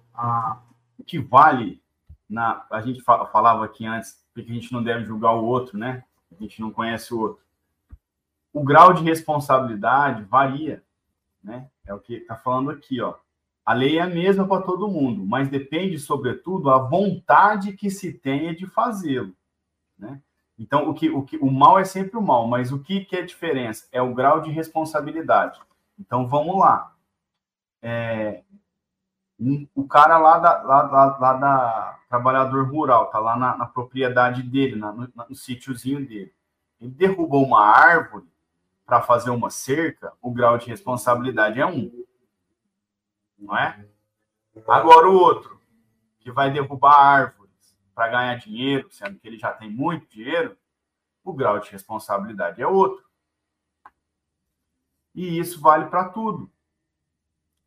[0.99, 1.83] o que vale,
[2.29, 6.05] na, a gente falava aqui antes, porque a gente não deve julgar o outro, né?
[6.31, 7.43] A gente não conhece o outro.
[8.53, 10.83] O grau de responsabilidade varia,
[11.43, 11.69] né?
[11.87, 13.15] É o que está falando aqui, ó.
[13.65, 18.13] A lei é a mesma para todo mundo, mas depende, sobretudo, a vontade que se
[18.13, 19.35] tenha de fazê-lo,
[19.99, 20.21] né?
[20.59, 23.17] Então, o, que, o, que, o mal é sempre o mal, mas o que, que
[23.17, 23.89] é a diferença?
[23.91, 25.59] É o grau de responsabilidade.
[25.99, 26.95] Então, vamos lá.
[27.81, 28.43] É,
[29.41, 33.67] um, o cara lá da, lá, lá, lá, da trabalhador rural, tá lá na, na
[33.67, 36.35] propriedade dele, na, no, no sítiozinho dele.
[36.79, 38.29] Ele derrubou uma árvore
[38.85, 42.05] para fazer uma cerca, o grau de responsabilidade é um.
[43.39, 43.89] Não é?
[44.67, 45.61] Agora o outro,
[46.19, 50.57] que vai derrubar árvores para ganhar dinheiro, sendo que ele já tem muito dinheiro,
[51.25, 53.09] o grau de responsabilidade é outro.
[55.15, 56.51] E isso vale para tudo.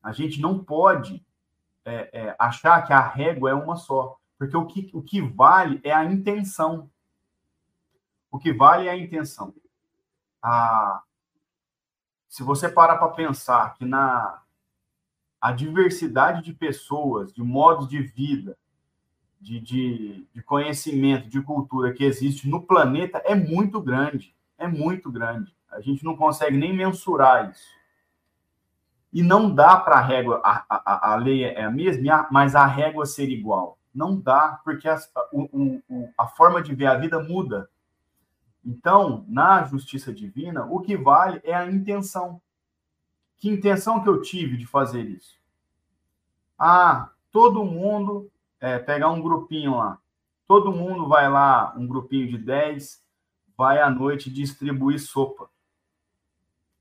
[0.01, 1.25] A gente não pode
[1.85, 4.17] é, é, achar que a régua é uma só.
[4.37, 6.89] Porque o que, o que vale é a intenção.
[8.31, 9.53] O que vale é a intenção.
[10.41, 11.01] A,
[12.27, 14.41] se você parar para pensar que na
[15.39, 18.57] a diversidade de pessoas, de modos de vida,
[19.41, 24.33] de, de, de conhecimento, de cultura que existe no planeta é muito grande.
[24.57, 25.53] É muito grande.
[25.69, 27.67] A gente não consegue nem mensurar isso.
[29.13, 33.05] E não dá para a régua, a, a, lei é a mesma, mas a régua
[33.05, 33.77] ser igual.
[33.93, 34.97] Não dá, porque a,
[35.31, 37.69] o, o, a forma de ver a vida muda.
[38.65, 42.41] Então, na justiça divina, o que vale é a intenção.
[43.37, 45.37] Que intenção que eu tive de fazer isso?
[46.57, 49.99] Ah, todo mundo, é, pegar um grupinho lá,
[50.47, 53.03] todo mundo vai lá, um grupinho de 10,
[53.55, 55.49] vai à noite distribuir sopa.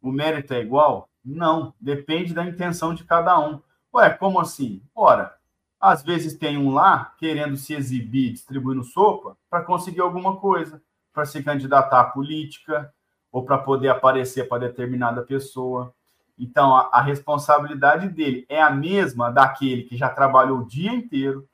[0.01, 1.11] O mérito é igual?
[1.25, 3.61] Não, depende da intenção de cada um.
[3.95, 4.83] Ué, como assim?
[4.95, 5.37] Ora,
[5.81, 11.25] às vezes tem um lá querendo se exibir distribuindo sopa para conseguir alguma coisa, para
[11.25, 12.93] se candidatar à política
[13.31, 15.95] ou para poder aparecer para determinada pessoa.
[16.39, 21.49] Então, a, a, responsabilidade dele é a mesma daquele que já trabalhou o dia inteiro,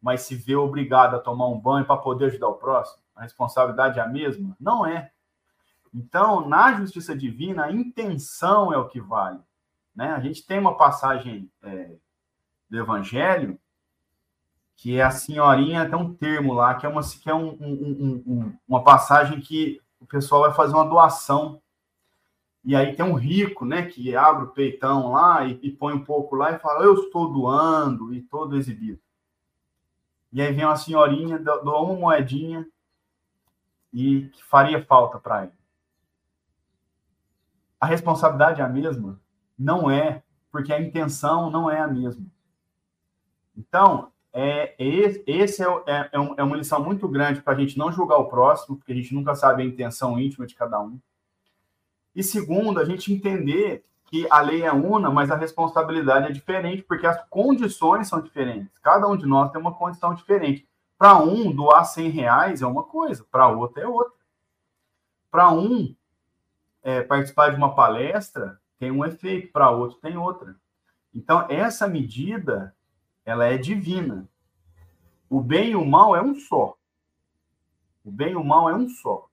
[0.00, 3.02] mas se vê obrigado a tomar um banho para poder ajudar o próximo.
[3.14, 4.56] A responsabilidade é a mesma?
[4.60, 5.10] Não é.
[5.94, 9.38] Então, na justiça divina, a intenção é o que vale.
[9.94, 10.10] Né?
[10.10, 11.94] A gente tem uma passagem é,
[12.68, 13.56] do Evangelho
[14.76, 18.22] que é a senhorinha, tem um termo lá, que é, uma, que é um, um,
[18.26, 21.62] um, uma passagem que o pessoal vai fazer uma doação.
[22.64, 26.04] E aí tem um rico, né, que abre o peitão lá e, e põe um
[26.04, 29.00] pouco lá e fala, eu estou doando, e todo exibido.
[30.32, 32.66] E aí vem uma senhorinha, doa uma moedinha
[33.92, 35.63] e que faria falta para ele
[37.84, 39.20] a responsabilidade é a mesma?
[39.58, 42.24] Não é, porque a intenção não é a mesma.
[43.54, 47.56] Então, é, é esse é, é, é, um, é uma lição muito grande para a
[47.58, 50.80] gente não julgar o próximo, porque a gente nunca sabe a intenção íntima de cada
[50.80, 50.98] um.
[52.16, 56.82] E segundo, a gente entender que a lei é una, mas a responsabilidade é diferente,
[56.84, 58.78] porque as condições são diferentes.
[58.78, 60.66] Cada um de nós tem uma condição diferente.
[60.96, 64.14] Para um, doar 100 reais é uma coisa, para outro é outra.
[65.30, 65.94] Para um,
[66.84, 70.54] é, participar de uma palestra tem um efeito, para outro tem outra.
[71.12, 72.76] Então, essa medida,
[73.24, 74.28] ela é divina.
[75.30, 76.76] O bem e o mal é um só.
[78.04, 79.26] O bem e o mal é um só.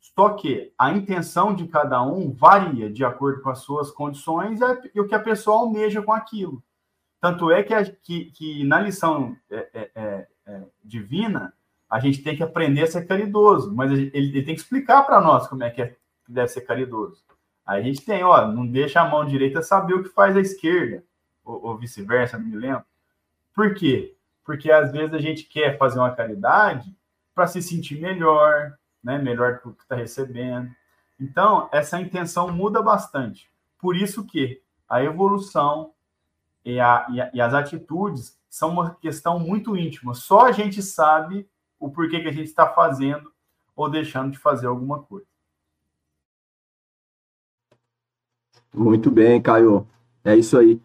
[0.00, 4.60] Só que a intenção de cada um varia de acordo com as suas condições
[4.94, 6.62] e o que a pessoa almeja com aquilo.
[7.20, 11.52] Tanto é que, a, que, que na lição é, é, é, é divina,
[11.88, 15.20] a gente tem que aprender a ser caridoso, mas ele, ele tem que explicar para
[15.20, 15.96] nós como é que, é
[16.26, 17.22] que deve ser caridoso.
[17.64, 20.40] Aí a gente tem, ó, não deixa a mão direita saber o que faz a
[20.40, 21.02] esquerda,
[21.44, 22.84] ou, ou vice-versa, não me lembro.
[23.54, 24.14] Por quê?
[24.44, 26.94] Porque às vezes a gente quer fazer uma caridade
[27.34, 29.18] para se sentir melhor, né?
[29.18, 30.70] Melhor do que está recebendo.
[31.18, 33.50] Então, essa intenção muda bastante.
[33.78, 35.92] Por isso que a evolução
[36.64, 40.14] e, a, e, a, e as atitudes são uma questão muito íntima.
[40.14, 41.48] Só a gente sabe
[41.78, 43.32] o porquê que a gente está fazendo
[43.74, 45.26] ou deixando de fazer alguma coisa.
[48.76, 49.86] Muito bem, Caio.
[50.22, 50.80] É isso aí.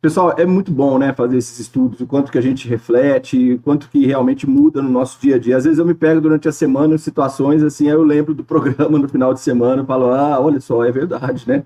[0.00, 3.58] Pessoal, é muito bom, né, fazer esses estudos, o quanto que a gente reflete, o
[3.58, 5.56] quanto que realmente muda no nosso dia a dia.
[5.56, 8.44] Às vezes eu me pego durante a semana em situações assim, aí eu lembro do
[8.46, 11.64] programa no final de semana falo, ah, olha só, é verdade, né?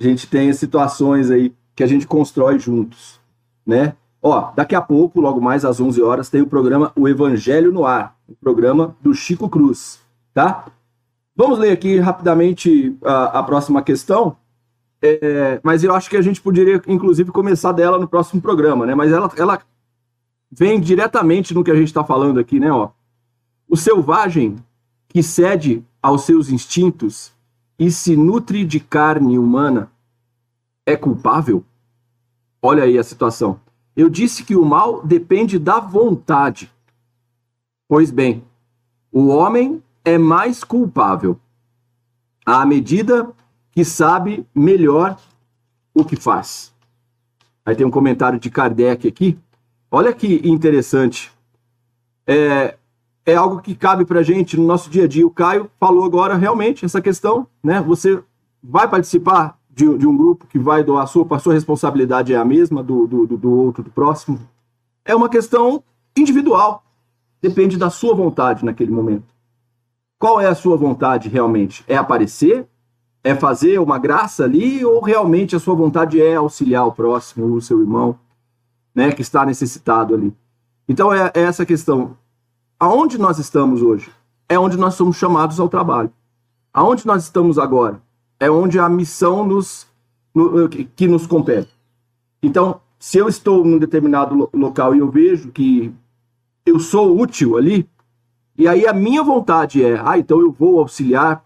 [0.00, 3.20] A gente tem situações aí que a gente constrói juntos,
[3.64, 3.94] né?
[4.20, 7.86] Ó, daqui a pouco, logo mais às 11 horas, tem o programa O Evangelho no
[7.86, 10.00] Ar, o programa do Chico Cruz,
[10.34, 10.64] tá?
[11.36, 14.36] Vamos ler aqui rapidamente a, a próxima questão,
[15.00, 18.94] é, mas eu acho que a gente poderia, inclusive, começar dela no próximo programa, né?
[18.94, 19.60] Mas ela, ela
[20.50, 22.70] vem diretamente no que a gente está falando aqui, né?
[22.72, 22.90] Ó.
[23.68, 24.56] O selvagem
[25.08, 27.32] que cede aos seus instintos
[27.78, 29.90] e se nutre de carne humana
[30.84, 31.64] é culpável?
[32.60, 33.60] Olha aí a situação.
[33.96, 36.72] Eu disse que o mal depende da vontade.
[37.86, 38.42] Pois bem,
[39.12, 41.38] o homem é mais culpável
[42.44, 43.30] à medida
[43.78, 45.16] que sabe melhor
[45.94, 46.74] o que faz.
[47.64, 49.38] Aí tem um comentário de Kardec aqui.
[49.88, 51.30] Olha que interessante.
[52.26, 52.76] É,
[53.24, 55.24] é algo que cabe para gente no nosso dia a dia.
[55.24, 57.80] O Caio falou agora realmente essa questão, né?
[57.82, 58.20] Você
[58.60, 62.36] vai participar de, de um grupo que vai doar a sua, a sua responsabilidade é
[62.36, 64.40] a mesma do, do, do outro, do próximo.
[65.04, 65.84] É uma questão
[66.16, 66.82] individual.
[67.40, 69.32] Depende da sua vontade naquele momento.
[70.18, 71.84] Qual é a sua vontade realmente?
[71.86, 72.66] É aparecer?
[73.22, 74.84] É fazer uma graça ali?
[74.84, 78.18] Ou realmente a sua vontade é auxiliar o próximo, o seu irmão,
[78.94, 80.32] né, que está necessitado ali?
[80.88, 82.16] Então é, é essa questão.
[82.78, 84.10] Aonde nós estamos hoje?
[84.48, 86.10] É onde nós somos chamados ao trabalho.
[86.72, 88.00] Aonde nós estamos agora?
[88.40, 89.86] é onde a missão nos,
[90.34, 91.70] no, que nos compete.
[92.42, 95.92] Então, se eu estou num determinado local e eu vejo que
[96.64, 97.88] eu sou útil ali,
[98.56, 101.44] e aí a minha vontade é, ah, então eu vou auxiliar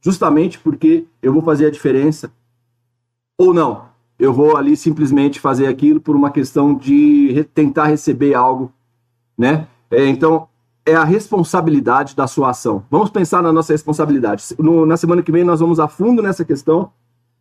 [0.00, 2.32] justamente porque eu vou fazer a diferença,
[3.38, 3.86] ou não,
[4.18, 8.72] eu vou ali simplesmente fazer aquilo por uma questão de tentar receber algo,
[9.36, 9.68] né?
[9.90, 10.48] É, então,
[10.84, 12.84] é a responsabilidade da sua ação.
[12.90, 14.44] Vamos pensar na nossa responsabilidade.
[14.58, 16.90] No, na semana que vem nós vamos a fundo nessa questão.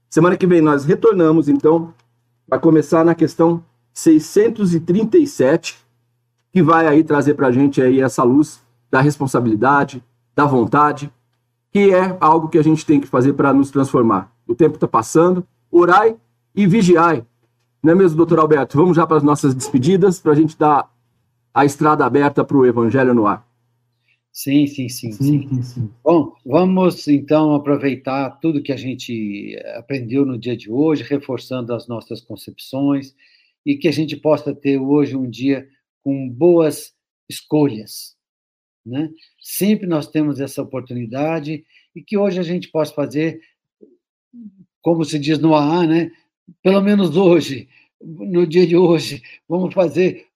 [0.09, 1.93] Semana que vem nós retornamos, então,
[2.49, 5.77] para começar na questão 637,
[6.51, 10.03] que vai aí trazer para a gente aí essa luz da responsabilidade,
[10.35, 11.11] da vontade,
[11.75, 14.33] que é algo que a gente tem que fazer para nos transformar.
[14.47, 16.15] O tempo está passando, orai
[16.55, 17.25] e vigiai.
[17.83, 18.77] Não é mesmo, doutor Alberto?
[18.77, 20.89] Vamos já para as nossas despedidas, para a gente dar
[21.53, 23.45] a estrada aberta para o Evangelho no ar.
[24.31, 25.61] Sim, sim, sim, sim, sim.
[25.63, 25.91] sim.
[26.01, 31.89] Bom, vamos então aproveitar tudo que a gente aprendeu no dia de hoje, reforçando as
[31.89, 33.13] nossas concepções
[33.65, 35.67] e que a gente possa ter hoje um dia
[36.01, 36.93] com boas
[37.27, 38.15] escolhas,
[38.85, 39.09] né?
[39.39, 41.65] Sempre nós temos essa oportunidade
[41.95, 43.41] e que hoje a gente possa fazer,
[44.81, 46.11] como se diz no AA, né?
[46.61, 47.67] Pelo menos hoje,
[47.99, 50.27] no dia de hoje, vamos fazer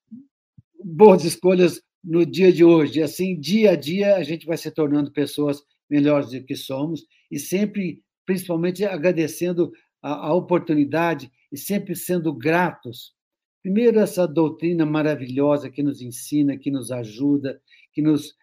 [0.84, 3.02] boas escolhas no dia de hoje.
[3.04, 7.38] Assim, dia a dia, a gente vai se tornando pessoas melhores do que somos e
[7.38, 9.72] sempre, principalmente, agradecendo
[10.02, 13.14] a, a oportunidade e sempre sendo gratos.
[13.62, 18.36] Primeiro, essa doutrina maravilhosa que nos ensina, que nos ajuda, que nos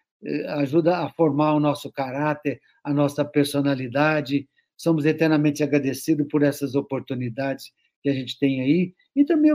[0.49, 4.47] ajuda a formar o nosso caráter, a nossa personalidade.
[4.75, 9.51] Somos eternamente agradecidos por essas oportunidades que a gente tem aí e também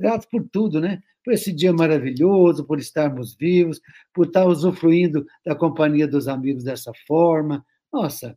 [0.00, 1.02] gratos por tudo, né?
[1.24, 3.80] por esse dia maravilhoso, por estarmos vivos,
[4.12, 7.64] por estar usufruindo da companhia dos amigos dessa forma.
[7.92, 8.36] Nossa,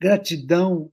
[0.00, 0.90] gratidão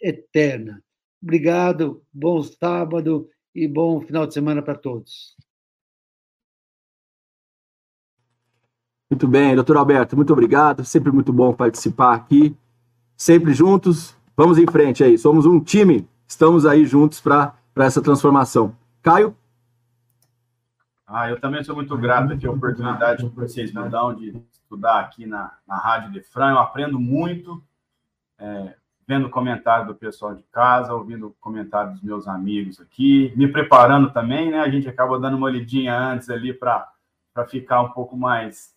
[0.00, 0.82] eterna.
[1.22, 5.36] Obrigado, bom sábado e bom final de semana para todos.
[9.10, 10.84] Muito bem, doutor Alberto, muito obrigado.
[10.84, 12.56] Sempre muito bom participar aqui.
[13.16, 14.16] Sempre juntos.
[14.36, 15.16] Vamos em frente aí.
[15.16, 16.08] Somos um time.
[16.26, 18.76] Estamos aí juntos para essa transformação.
[19.02, 19.36] Caio?
[21.06, 24.98] Ah, eu também sou muito grato aqui a oportunidade que vocês me dão de estudar
[24.98, 27.62] aqui na, na Rádio Defran, eu aprendo muito,
[28.36, 28.74] é,
[29.06, 34.50] vendo comentário do pessoal de casa, ouvindo comentário dos meus amigos aqui, me preparando também,
[34.50, 34.58] né?
[34.58, 36.92] A gente acaba dando uma lidinha antes ali para
[37.48, 38.74] ficar um pouco mais,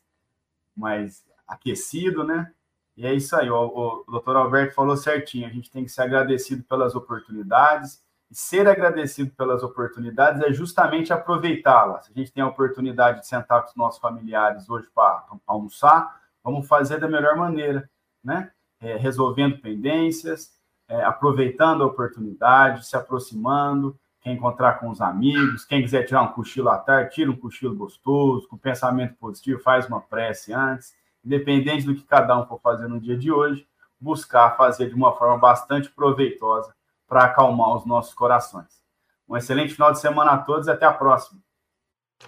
[0.79, 2.51] mais aquecido, né?
[2.95, 6.01] E é isso aí, o, o doutor Alberto falou certinho, a gente tem que ser
[6.01, 12.09] agradecido pelas oportunidades, e ser agradecido pelas oportunidades é justamente aproveitá-las.
[12.09, 16.67] A gente tem a oportunidade de sentar com os nossos familiares hoje para almoçar, vamos
[16.67, 17.89] fazer da melhor maneira,
[18.23, 18.51] né?
[18.81, 20.51] É, resolvendo pendências,
[20.87, 26.33] é, aproveitando a oportunidade, se aproximando, quem encontrar com os amigos, quem quiser tirar um
[26.33, 30.93] cochilo à tarde, tira um cochilo gostoso, com pensamento positivo, faz uma prece antes,
[31.23, 33.65] independente do que cada um for fazer no dia de hoje,
[33.99, 36.73] buscar fazer de uma forma bastante proveitosa
[37.07, 38.79] para acalmar os nossos corações.
[39.27, 41.39] Um excelente final de semana a todos e até a próxima.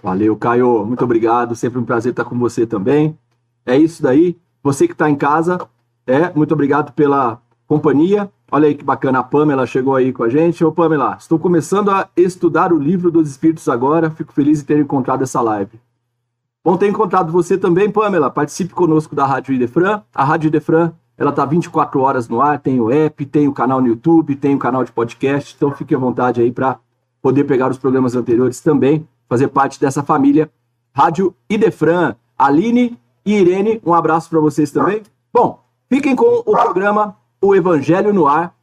[0.02, 0.86] Valeu, Caio.
[0.86, 1.56] Muito obrigado.
[1.56, 3.18] Sempre um prazer estar com você também.
[3.66, 4.40] É isso daí.
[4.64, 5.68] Você que está em casa,
[6.06, 8.32] é muito obrigado pela companhia.
[8.54, 10.64] Olha aí que bacana, a Pamela chegou aí com a gente.
[10.66, 14.12] Ô, Pamela, estou começando a estudar o livro dos Espíritos agora.
[14.12, 15.80] Fico feliz de ter encontrado essa live.
[16.62, 18.30] Bom ter encontrado você também, Pamela.
[18.30, 20.02] Participe conosco da Rádio Idefran.
[20.14, 23.80] A Rádio Idefran ela está 24 horas no ar, tem o app, tem o canal
[23.80, 26.80] no YouTube, tem o canal de podcast, então fique à vontade aí para
[27.22, 30.52] poder pegar os programas anteriores também, fazer parte dessa família
[30.94, 32.16] Rádio Idefran.
[32.38, 35.04] Aline e Irene, um abraço para vocês também.
[35.32, 38.54] Bom, fiquem com o programa O Evangelho no Ar,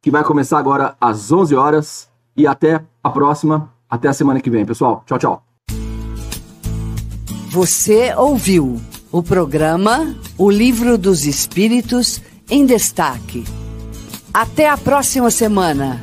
[0.00, 4.48] que vai começar agora às 11 horas e até a próxima, até a semana que
[4.48, 5.02] vem, pessoal.
[5.06, 5.42] Tchau, tchau.
[7.50, 8.80] Você ouviu
[9.12, 13.44] o programa O Livro dos Espíritos em Destaque.
[14.32, 16.02] Até a próxima semana.